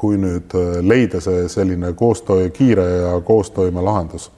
kui 0.00 0.16
nüüd 0.16 0.54
leida 0.80 1.20
see 1.20 1.48
selline 1.48 1.92
koostöö, 1.92 2.48
kiire 2.50 2.84
ja 2.84 3.20
koostoime 3.20 3.82
lahendus 3.84 4.30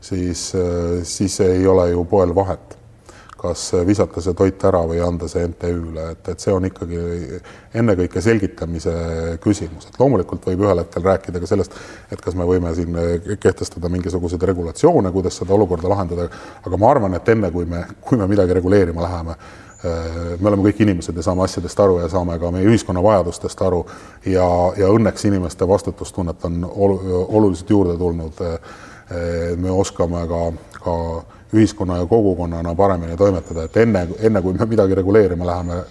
siis, 0.00 0.52
äh, 0.54 0.98
siis 1.02 1.40
ei 1.40 1.66
ole 1.66 1.90
ju 1.90 2.04
poel 2.04 2.34
vahet, 2.34 2.78
kas 3.38 3.68
visata 3.86 4.22
see 4.22 4.34
toit 4.34 4.64
ära 4.66 4.80
või 4.88 4.98
anda 5.04 5.28
see 5.30 5.44
MTÜ-le, 5.46 6.08
et, 6.14 6.30
et 6.32 6.42
see 6.42 6.54
on 6.54 6.66
ikkagi 6.66 6.98
ennekõike 7.78 8.22
selgitamise 8.22 8.94
küsimus, 9.44 9.86
et 9.86 10.00
loomulikult 10.00 10.48
võib 10.50 10.64
ühel 10.66 10.82
hetkel 10.82 11.06
rääkida 11.06 11.42
ka 11.42 11.50
sellest, 11.50 11.76
et 12.10 12.24
kas 12.24 12.34
me 12.38 12.48
võime 12.48 12.74
siin 12.74 12.98
kehtestada 13.38 13.90
mingisuguseid 13.94 14.42
regulatsioone, 14.50 15.14
kuidas 15.14 15.38
seda 15.38 15.54
olukorda 15.54 15.94
lahendada, 15.94 16.26
aga 16.66 16.82
ma 16.82 16.90
arvan, 16.90 17.14
et 17.14 17.30
enne 17.30 17.52
kui 17.54 17.68
me, 17.70 17.84
kui 18.02 18.18
me 18.18 18.26
midagi 18.30 18.58
reguleerima 18.58 19.06
läheme, 19.06 19.38
äh, 19.86 20.10
me 20.34 20.50
oleme 20.50 20.66
kõik 20.66 20.82
inimesed 20.88 21.22
ja 21.22 21.28
saame 21.30 21.46
asjadest 21.46 21.86
aru 21.86 22.02
ja 22.02 22.10
saame 22.10 22.40
ka 22.42 22.50
meie 22.54 22.66
ühiskonna 22.66 23.06
vajadustest 23.06 23.62
aru. 23.62 23.84
Ja, 24.26 24.50
ja 24.82 24.90
õnneks 24.90 25.30
inimeste 25.30 25.68
vastutustunnet 25.68 26.42
on 26.50 26.64
oluliselt 26.66 27.70
juurde 27.70 27.94
tulnud 28.02 28.42
äh, 28.42 28.58
me 29.56 29.70
oskame 29.70 30.26
ka, 30.28 30.40
ka 30.84 30.94
ühiskonna 31.52 31.96
ja 31.96 32.06
kogukonnana 32.06 32.74
paremini 32.74 33.16
toimetada, 33.16 33.64
et 33.64 33.76
enne, 33.76 34.08
enne 34.20 34.42
kui 34.42 34.52
me 34.52 34.66
midagi 34.66 34.94
reguleerima 34.94 35.46
läheme, 35.46 35.82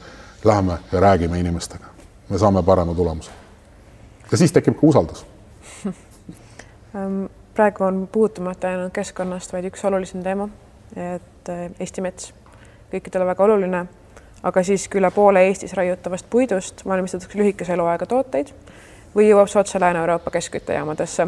läheme 0.45 0.77
ja 0.91 0.99
räägime 0.99 1.39
inimestega, 1.39 1.86
me 2.30 2.38
saame 2.38 2.63
parema 2.63 2.93
tulemuse. 2.93 3.32
ja 4.32 4.38
siis 4.38 4.51
tekib 4.51 4.73
ka 4.73 4.88
usaldus. 4.88 5.25
Ehm, 6.95 7.25
praegu 7.56 7.84
on 7.84 8.10
puutumata 8.12 8.67
ainult 8.67 8.93
keskkonnast, 8.93 9.53
vaid 9.53 9.65
üks 9.65 9.86
olulisem 9.86 10.23
teema, 10.23 10.49
et 10.95 11.49
eh, 11.49 11.71
Eesti 11.80 12.01
mets, 12.01 12.34
kõikidele 12.91 13.25
väga 13.25 13.43
oluline, 13.43 13.86
aga 14.43 14.63
siiski 14.63 15.01
üle 15.01 15.12
poole 15.12 15.47
Eestis 15.47 15.73
raiutavast 15.73 16.30
puidust 16.30 16.86
valmistatakse 16.86 17.39
lühikese 17.39 17.73
eluaega 17.73 18.06
tooteid 18.06 18.53
või 19.15 19.32
jõuab 19.32 19.49
see 19.49 19.60
otse 19.60 19.80
Lääne-Euroopa 19.82 20.32
keskküttejaamadesse 20.32 21.27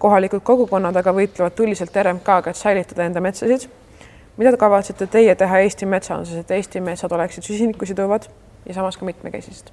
kohalikud 0.00 0.42
kogukonnad 0.44 0.96
aga 0.96 1.12
võitlevad 1.14 1.54
tuliselt 1.56 1.96
RMK-ga, 2.02 2.52
et 2.52 2.58
säilitada 2.58 3.04
enda 3.06 3.20
metsasid. 3.20 3.68
mida 4.40 4.56
kavatsete 4.56 5.06
teie 5.06 5.34
teha 5.36 5.58
Eesti 5.60 5.86
metsanduses, 5.86 6.40
et 6.40 6.50
Eesti 6.50 6.80
metsad 6.80 7.12
oleksid 7.12 7.44
süsinikku 7.44 7.86
siduvad 7.86 8.30
ja 8.66 8.74
samas 8.74 8.96
ka 8.96 9.04
mitmekesised? 9.04 9.72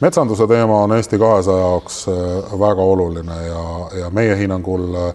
metsanduse 0.00 0.46
teema 0.46 0.82
on 0.84 0.92
Eesti 0.96 1.18
kahesaja 1.18 1.58
jaoks 1.58 2.04
äh, 2.08 2.58
väga 2.60 2.82
oluline 2.82 3.40
ja, 3.46 3.64
ja 4.00 4.10
meie 4.10 4.36
hinnangul 4.38 4.94
äh, 4.94 5.14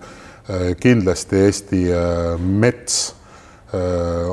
kindlasti 0.79 1.45
Eesti 1.45 1.83
äh, 1.93 2.39
mets 2.39 3.15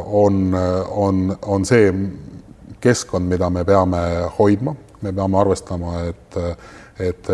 on, 0.07 0.57
on, 0.89 1.37
on 1.43 1.65
see 1.69 1.91
keskkond, 2.81 3.29
mida 3.29 3.51
me 3.53 3.67
peame 3.69 3.99
hoidma, 4.39 4.73
me 5.05 5.13
peame 5.13 5.37
arvestama, 5.37 5.99
et, 6.09 6.39
et, 6.97 7.29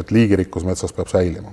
et 0.00 0.14
liigirikkus 0.16 0.64
metsas 0.64 0.96
peab 0.96 1.12
säilima 1.12 1.52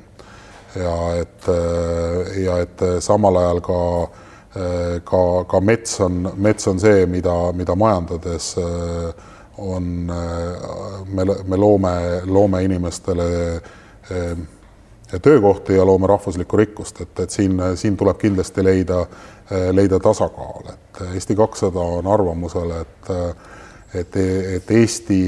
ja 0.76 1.16
et, 1.16 1.48
äh, 1.48 2.44
ja 2.44 2.58
et 2.60 2.82
samal 3.00 3.36
ajal 3.36 3.62
ka, 3.62 3.82
äh, 4.04 5.02
ka, 5.04 5.24
ka 5.50 5.62
mets 5.62 6.00
on, 6.02 6.32
mets 6.36 6.68
on 6.68 6.80
see, 6.80 7.06
mida, 7.10 7.36
mida 7.54 7.76
majandades 7.76 8.56
äh, 8.58 9.26
on, 9.58 9.84
me, 11.14 11.26
me 11.44 11.58
loome, 11.58 11.96
loome 12.26 12.64
inimestele 12.64 13.26
töökohti 15.22 15.76
ja 15.76 15.84
loome 15.86 16.08
rahvuslikku 16.08 16.58
rikkust, 16.58 17.02
et, 17.02 17.20
et 17.20 17.30
siin, 17.30 17.60
siin 17.76 17.98
tuleb 17.98 18.18
kindlasti 18.22 18.64
leida, 18.64 19.02
leida 19.76 20.00
tasakaal, 20.00 20.70
et 20.72 21.02
Eesti 21.14 21.36
kakssada 21.36 21.84
on 22.00 22.08
arvamusel, 22.08 22.72
et, 22.78 23.12
et, 24.00 24.16
et 24.56 24.72
Eesti 24.80 25.20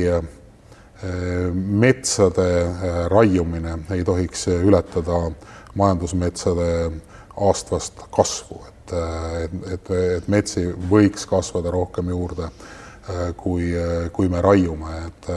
metsade 1.54 2.62
äh, 2.62 3.08
raiumine 3.10 3.78
ei 3.92 4.04
tohiks 4.04 4.48
ületada 4.48 5.32
majandusmetsade 5.76 6.92
aastast 7.38 8.04
kasvu, 8.14 8.60
et, 8.68 8.94
äh, 8.94 9.44
et, 9.44 9.56
et, 9.74 9.92
et 10.18 10.28
metsi 10.28 10.68
võiks 10.92 11.26
kasvada 11.30 11.72
rohkem 11.74 12.12
juurde, 12.14 12.52
äh, 12.52 13.32
kui, 13.38 13.72
kui 14.14 14.30
me 14.30 14.42
raiume, 14.42 15.00
et 15.08 15.34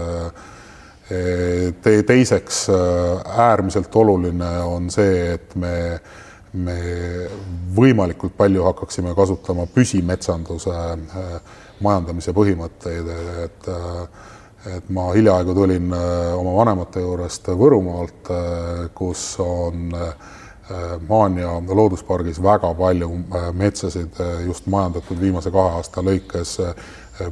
Te 1.05 1.91
teiseks 2.09 2.63
äärmiselt 2.73 3.97
oluline 4.01 4.47
on 4.65 4.87
see, 4.89 5.35
et 5.35 5.53
me 5.61 5.75
me 6.55 6.77
võimalikult 7.77 8.33
palju 8.39 8.63
hakkaksime 8.65 9.13
kasutama 9.19 9.67
püsimetsanduse 9.75 10.77
majandamise 11.85 12.33
põhimõtteid, 12.33 13.11
et 13.45 13.69
et 14.71 14.89
ma 14.89 15.11
hiljaaegu 15.13 15.55
tulin 15.55 15.93
oma 15.93 16.55
vanemate 16.57 17.03
juurest 17.03 17.51
Võrumaalt, 17.59 18.31
kus 18.97 19.23
on 19.45 19.93
Maanja 21.09 21.51
looduspargis 21.69 22.39
väga 22.43 22.71
palju 22.79 23.11
metsasid 23.53 24.17
just 24.47 24.67
majandatud 24.73 25.21
viimase 25.21 25.53
kahe 25.53 25.77
aasta 25.77 26.01
lõikes 26.01 26.55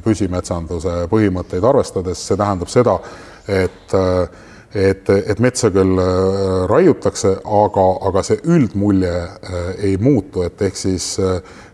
püsimetsanduse 0.05 1.07
põhimõtteid 1.09 1.65
arvestades, 1.65 2.21
see 2.21 2.37
tähendab 2.37 2.69
seda, 2.69 2.99
et 3.49 3.97
et, 4.75 5.09
et 5.11 5.41
metsa 5.41 5.69
küll 5.73 5.99
raiutakse, 6.71 7.35
aga, 7.45 7.87
aga 8.09 8.23
see 8.25 8.39
üldmulje 8.49 9.15
ei 9.85 9.97
muutu, 10.01 10.47
et 10.47 10.63
ehk 10.69 10.79
siis, 10.79 11.09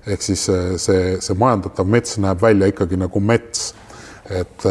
ehk 0.06 0.24
siis 0.24 0.46
see, 0.82 1.18
see 1.22 1.38
majandatav 1.38 1.86
mets 1.86 2.18
näeb 2.22 2.42
välja 2.42 2.70
ikkagi 2.72 2.98
nagu 2.98 3.22
mets. 3.22 3.72
Et, 4.30 4.66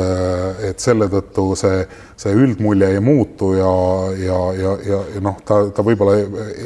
et 0.70 0.80
selle 0.84 1.10
tõttu 1.12 1.50
see, 1.60 1.84
see 2.20 2.34
üldmulje 2.38 2.91
ei 2.96 3.04
muutu 3.04 3.54
ja, 3.58 3.74
ja, 4.22 4.39
ja, 4.58 4.74
ja, 4.86 5.04
ja 5.15 5.24
noh, 5.24 5.38
ta, 5.46 5.63
ta 5.74 5.86
võib-olla 5.86 6.17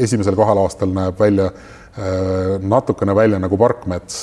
esimesel 0.04 0.38
kahel 0.40 0.66
aastal 0.66 0.94
näeb 0.96 1.20
välja 1.20 1.52
natukene 2.64 3.12
välja 3.12 3.36
nagu 3.36 3.58
parkmets 3.60 4.22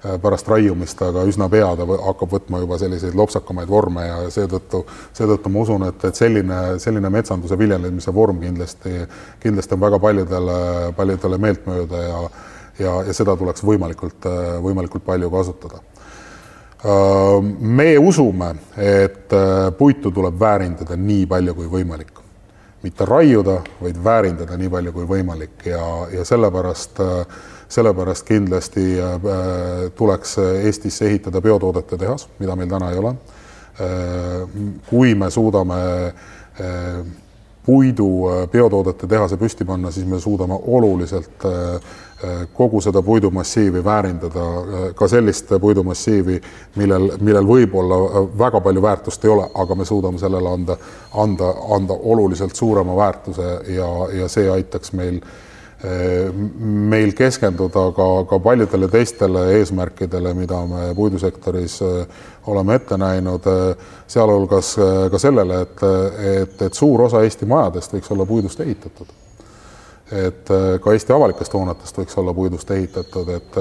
Äh, 0.00 0.14
pärast 0.16 0.48
raiumist, 0.48 0.96
aga 1.04 1.26
üsna 1.28 1.44
pea 1.52 1.66
ta 1.76 1.84
hakkab 1.84 2.30
võtma 2.32 2.62
juba 2.62 2.78
selliseid 2.80 3.12
lopsakamaid 3.20 3.68
vorme 3.68 4.06
ja 4.06 4.14
seetõttu, 4.32 4.78
seetõttu 5.12 5.50
ma 5.52 5.60
usun, 5.60 5.82
et, 5.90 6.06
et 6.08 6.16
selline, 6.16 6.60
selline 6.80 7.10
metsanduse 7.12 7.58
viljelemise 7.60 8.14
vorm 8.16 8.38
kindlasti, 8.40 8.94
kindlasti 9.42 9.76
on 9.76 9.82
väga 9.82 9.98
paljudele, 10.00 10.56
paljudele 10.96 11.40
meeltmööda 11.44 12.00
ja, 12.00 12.22
ja, 12.78 12.94
ja 13.10 13.16
seda 13.18 13.34
tuleks 13.36 13.60
võimalikult, 13.60 14.24
võimalikult 14.64 15.04
palju 15.04 15.28
kasutada. 15.36 15.82
Me 16.82 17.98
usume, 17.98 18.54
et 18.76 19.32
äh, 19.32 19.72
puitu 19.76 20.10
tuleb 20.10 20.38
väärindada 20.40 20.96
nii 20.96 21.26
palju 21.28 21.54
kui 21.54 21.66
võimalik 21.68 22.20
mitte 22.80 23.04
raiuda, 23.04 23.58
vaid 23.82 23.98
väärindada 24.04 24.56
nii 24.56 24.70
palju 24.72 24.92
kui 24.94 25.04
võimalik 25.10 25.66
ja, 25.68 25.82
ja 26.08 26.24
sellepärast 26.24 27.02
äh, 27.04 27.42
sellepärast 27.68 28.24
kindlasti 28.26 28.84
äh, 28.96 29.28
tuleks 29.96 30.38
Eestisse 30.40 31.10
ehitada 31.10 31.44
biotoodete 31.44 32.00
tehas, 32.00 32.24
mida 32.40 32.56
meil 32.56 32.72
täna 32.72 32.90
ei 32.90 32.98
ole. 32.98 33.14
Kui 34.88 35.14
me 35.16 35.30
suudame 35.32 35.76
puidu 37.64 38.08
biotoodete 38.52 39.06
tehase 39.08 39.38
püsti 39.40 39.64
panna, 39.64 39.92
siis 39.94 40.04
me 40.08 40.18
suudame 40.20 40.58
oluliselt 40.68 41.46
kogu 42.52 42.80
seda 42.84 43.02
puidumassiivi 43.02 43.84
väärindada, 43.84 44.46
ka 44.94 45.08
sellist 45.08 45.52
puidumassiivi, 45.60 46.40
millel, 46.76 47.10
millel 47.20 47.46
võib-olla 47.48 48.24
väga 48.38 48.60
palju 48.60 48.82
väärtust 48.82 49.24
ei 49.24 49.30
ole, 49.32 49.46
aga 49.54 49.74
me 49.74 49.86
suudame 49.88 50.20
sellele 50.20 50.52
anda, 50.52 50.76
anda, 51.16 51.52
anda 51.76 51.96
oluliselt 51.96 52.56
suurema 52.56 52.96
väärtuse 52.96 53.54
ja, 53.76 53.88
ja 54.20 54.28
see 54.28 54.50
aitaks 54.52 54.92
meil 54.92 55.16
äh, 55.16 55.38
meil 55.82 57.12
keskenduda 57.16 57.86
ka, 57.96 58.08
ka 58.28 58.38
paljudele 58.44 58.88
teistele 58.92 59.46
eesmärkidele, 59.58 60.34
mida 60.36 60.60
me 60.68 60.90
puidusektoris 60.94 61.78
äh, 61.82 62.20
oleme 62.46 62.76
ette 62.76 62.98
näinud, 63.00 63.48
äh, 63.48 63.88
sealhulgas 64.06 64.74
äh, 64.78 65.08
ka 65.10 65.18
sellele, 65.18 65.62
et, 65.64 65.84
et, 66.42 66.62
et 66.68 66.74
suur 66.74 67.06
osa 67.08 67.24
Eesti 67.24 67.48
majadest 67.48 67.96
võiks 67.96 68.12
olla 68.12 68.28
puidust 68.28 68.60
ehitatud. 68.60 69.08
Et 70.12 70.52
ka 70.82 70.92
Eesti 70.92 71.12
avalikest 71.14 71.54
hoonetest 71.54 71.98
võiks 71.98 72.16
olla 72.18 72.34
puidust 72.34 72.70
ehitatud, 72.70 73.28
et 73.36 73.60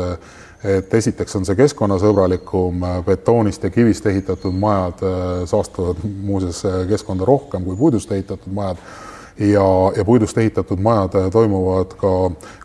et 0.63 0.93
esiteks 0.93 1.38
on 1.39 1.45
see 1.47 1.55
keskkonnasõbralikum, 1.55 2.81
betoonist 3.05 3.63
ja 3.63 3.69
kivist 3.71 4.05
ehitatud 4.12 4.55
majad 4.59 5.03
saastuvad 5.47 6.01
muuseas 6.03 6.63
keskkonda 6.89 7.27
rohkem 7.27 7.63
kui 7.63 7.77
puidust 7.79 8.12
ehitatud 8.12 8.51
majad. 8.53 8.81
Ja, 9.39 9.63
ja 9.95 10.03
puidust 10.03 10.38
ehitatud 10.38 10.81
majad 10.83 11.13
toimuvad 11.31 11.93
ka, 11.95 12.09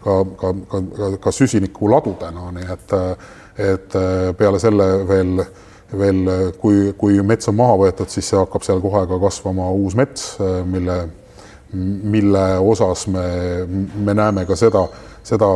ka, 0.02 0.14
ka, 0.40 0.48
ka, 0.70 0.80
ka, 0.96 1.10
ka 1.22 1.32
süsinikuladudena, 1.32 2.48
nii 2.56 2.66
et, 2.74 2.94
et 3.62 3.94
peale 4.38 4.58
selle 4.58 4.88
veel, 5.06 5.44
veel 5.94 6.32
kui, 6.58 6.88
kui 6.98 7.22
mets 7.22 7.46
on 7.52 7.54
maha 7.60 7.76
võetud, 7.84 8.10
siis 8.10 8.32
hakkab 8.34 8.66
seal 8.66 8.82
kohe 8.82 9.04
ka 9.06 9.20
kasvama 9.22 9.68
uus 9.70 9.94
mets, 9.94 10.32
mille, 10.66 10.98
mille 11.72 12.44
osas 12.58 13.06
me, 13.06 13.24
me 14.04 14.14
näeme 14.14 14.44
ka 14.46 14.56
seda, 14.56 14.84
seda 15.24 15.48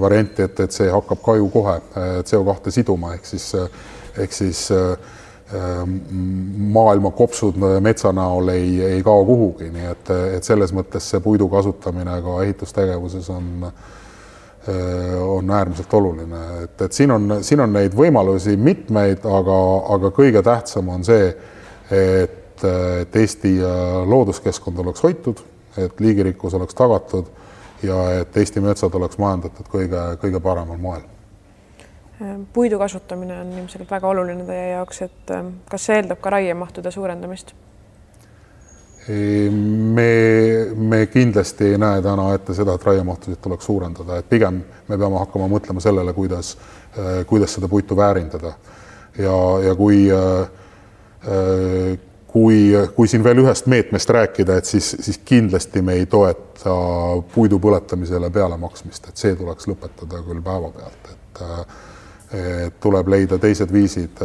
varianti, 0.00 0.46
et, 0.46 0.60
et 0.60 0.72
see 0.72 0.90
hakkab 0.92 1.22
ka 1.24 1.36
ju 1.40 1.48
kohe 1.52 1.78
CO2 2.28 2.74
siduma, 2.74 3.14
ehk 3.16 3.26
siis, 3.26 3.50
ehk 4.20 4.36
siis 4.36 4.68
äh, 4.74 4.94
maailma 6.74 7.10
kopsud 7.10 7.58
metsa 7.80 8.12
näol 8.12 8.48
ei, 8.54 8.82
ei 8.82 9.02
kao 9.02 9.24
kuhugi, 9.24 9.68
nii 9.74 9.90
et, 9.90 10.14
et 10.38 10.46
selles 10.46 10.72
mõttes 10.74 11.10
see 11.10 11.20
puidu 11.24 11.48
kasutamine 11.52 12.16
ka 12.24 12.38
ehitustegevuses 12.46 13.28
on, 13.30 13.50
on 15.28 15.50
äärmiselt 15.50 15.94
oluline, 15.94 16.40
et, 16.64 16.80
et 16.86 16.96
siin 16.96 17.12
on, 17.12 17.36
siin 17.44 17.60
on 17.60 17.74
neid 17.76 17.94
võimalusi 17.96 18.56
mitmeid, 18.56 19.26
aga, 19.28 19.58
aga 19.96 20.12
kõige 20.16 20.42
tähtsam 20.42 20.88
on 20.94 21.04
see, 21.04 21.28
et, 21.92 22.40
et 22.64 23.16
Eesti 23.16 23.56
looduskeskkond 24.06 24.78
oleks 24.84 25.02
hoitud, 25.02 25.40
et 25.78 26.00
liigirikkus 26.00 26.54
oleks 26.54 26.74
tagatud 26.74 27.28
ja 27.82 27.98
et 28.20 28.36
Eesti 28.36 28.62
metsad 28.64 28.94
oleks 28.94 29.18
majandatud 29.18 29.68
kõige, 29.72 30.06
kõige 30.22 30.40
paremal 30.40 30.80
moel 30.80 31.04
puidu 32.52 32.78
kasutamine 32.78 33.40
on 33.40 33.52
ilmselt 33.58 33.90
väga 33.90 34.08
oluline 34.08 34.44
teie 34.46 34.68
jaoks, 34.70 35.00
et 35.02 35.30
ähm, 35.34 35.48
kas 35.70 35.86
see 35.88 35.96
eeldab 35.98 36.20
ka 36.22 36.30
raiemahtude 36.36 36.92
suurendamist? 36.94 37.54
me, 39.08 40.66
me 40.76 41.06
kindlasti 41.12 41.74
ei 41.74 41.78
näe 41.78 42.00
täna 42.02 42.30
ette 42.34 42.54
seda, 42.56 42.76
et 42.78 42.86
raiemahtusid 42.88 43.40
tuleks 43.42 43.66
suurendada, 43.68 44.16
et 44.16 44.28
pigem 44.28 44.62
me 44.88 44.96
peame 44.96 45.18
hakkama 45.20 45.48
mõtlema 45.52 45.82
sellele, 45.84 46.14
kuidas, 46.16 46.54
äh, 46.96 47.20
kuidas 47.28 47.52
seda 47.52 47.68
puitu 47.68 47.96
väärindada. 47.96 48.54
ja, 49.18 49.36
ja 49.66 49.74
kui, 49.74 50.08
äh, 50.10 50.48
äh, 51.28 51.98
kui, 52.34 52.72
kui 52.96 53.08
siin 53.08 53.22
veel 53.24 53.38
ühest 53.44 53.68
meetmest 53.70 54.10
rääkida, 54.10 54.56
et 54.58 54.66
siis, 54.66 54.88
siis 55.00 55.20
kindlasti 55.24 55.82
me 55.86 55.94
ei 56.00 56.06
toeta 56.10 56.74
puidu 57.34 57.60
põletamisele 57.62 58.30
pealemaksmist, 58.34 59.06
et 59.08 59.20
see 59.22 59.36
tuleks 59.38 59.68
lõpetada 59.70 60.18
küll 60.26 60.42
päevapealt, 60.42 61.12
et 61.12 62.80
tuleb 62.82 63.10
leida 63.14 63.38
teised 63.38 63.70
viisid 63.72 64.18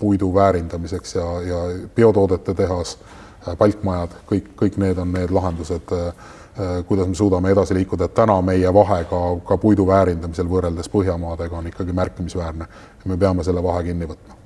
puidu 0.00 0.32
väärindamiseks 0.34 1.14
ja, 1.14 1.26
ja 1.46 1.60
biotoodete 1.94 2.54
tehas, 2.64 2.96
palkmajad, 3.58 4.16
kõik, 4.26 4.50
kõik 4.58 4.80
need 4.82 4.98
on 4.98 5.14
need 5.14 5.30
lahendused, 5.30 5.94
kuidas 6.88 7.06
me 7.06 7.14
suudame 7.14 7.52
edasi 7.54 7.78
liikuda, 7.78 8.08
et 8.10 8.16
täna 8.18 8.40
meie 8.42 8.74
vahe 8.74 9.04
ka, 9.06 9.22
ka 9.52 9.60
puidu 9.62 9.86
väärindamisel 9.86 10.50
võrreldes 10.50 10.90
Põhjamaadega 10.90 11.62
on 11.62 11.70
ikkagi 11.70 11.94
märkimisväärne. 11.94 12.66
me 13.04 13.16
peame 13.16 13.46
selle 13.46 13.62
vahe 13.62 13.84
kinni 13.86 14.10
võtma 14.10 14.37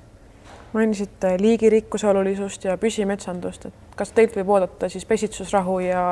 mainisite 0.72 1.36
liigirikkuse 1.40 2.06
olulisust 2.08 2.64
ja 2.64 2.76
püsimetsandust, 2.80 3.66
et 3.68 3.96
kas 3.96 4.12
teilt 4.16 4.36
võib 4.36 4.54
oodata 4.54 4.88
siis 4.92 5.04
pesitsusrahu 5.08 5.78
ja 5.84 6.04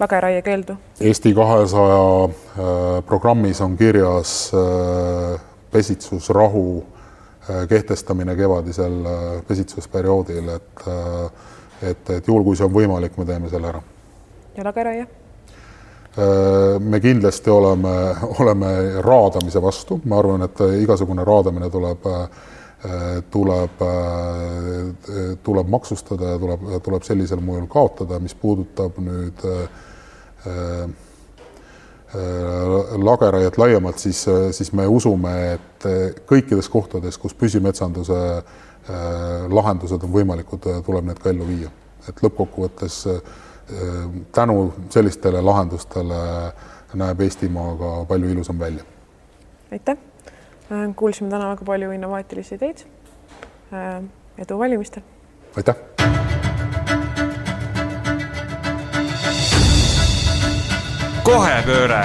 lageraie 0.00 0.40
keeldu? 0.42 0.78
Eesti 1.00 1.34
kahesaja 1.36 2.00
äh, 2.24 2.64
programmis 3.06 3.60
on 3.60 3.76
kirjas 3.76 4.50
äh, 4.56 5.40
pesitsusrahu 5.70 6.64
äh, 6.80 7.68
kehtestamine 7.68 8.36
kevadisel 8.36 8.98
pesitsusperioodil, 9.48 10.48
et 10.56 10.90
et, 11.82 12.10
et 12.10 12.26
juhul, 12.26 12.42
kui 12.42 12.56
see 12.58 12.66
on 12.66 12.72
võimalik, 12.74 13.14
me 13.14 13.24
teeme 13.24 13.48
selle 13.48 13.68
ära. 13.70 13.80
ja 14.56 14.64
lageraie? 14.66 15.06
me 16.80 16.98
kindlasti 17.00 17.50
oleme, 17.50 17.92
oleme 18.40 18.70
raadamise 19.04 19.62
vastu, 19.62 20.00
ma 20.04 20.18
arvan, 20.18 20.42
et 20.48 20.62
igasugune 20.80 21.24
raadamine 21.24 21.68
tuleb 21.70 22.08
äh, 22.10 22.24
tuleb, 23.30 23.80
tuleb 25.42 25.68
maksustada 25.68 26.34
ja 26.34 26.38
tuleb, 26.38 26.66
tuleb 26.84 27.02
sellisel 27.02 27.40
moel 27.42 27.66
kaotada, 27.70 28.20
mis 28.22 28.36
puudutab 28.38 29.00
nüüd 29.02 29.42
äh, 29.42 30.86
lageraiet 33.08 33.58
laiemalt, 33.58 33.98
siis, 33.98 34.22
siis 34.56 34.72
me 34.72 34.86
usume, 34.88 35.34
et 35.56 35.88
kõikides 36.28 36.70
kohtades, 36.72 37.18
kus 37.20 37.34
püsimetsanduse 37.36 38.20
äh, 38.38 38.46
lahendused 39.52 40.06
on 40.06 40.14
võimalikud, 40.14 40.70
tuleb 40.86 41.10
need 41.10 41.20
ka 41.22 41.34
ellu 41.34 41.48
viia. 41.48 41.70
et 42.08 42.22
lõppkokkuvõttes 42.24 43.02
äh, 43.12 43.18
tänu 44.32 44.72
sellistele 44.90 45.42
lahendustele 45.44 46.20
näeb 46.94 47.20
Eestimaa 47.20 47.76
ka 47.76 48.04
palju 48.08 48.30
ilusam 48.32 48.58
välja. 48.58 48.84
aitäh 49.72 49.98
Äh, 49.98 50.07
Äh, 50.70 50.94
kuulsime 50.96 51.30
täna 51.30 51.48
väga 51.48 51.64
palju 51.64 51.92
innovaatilisi 51.92 52.54
ideid. 52.54 52.84
Äh, 53.72 54.02
edu 54.38 54.58
valimistel. 54.58 55.02
aitäh. 55.56 55.74
rohepööre 61.28 62.02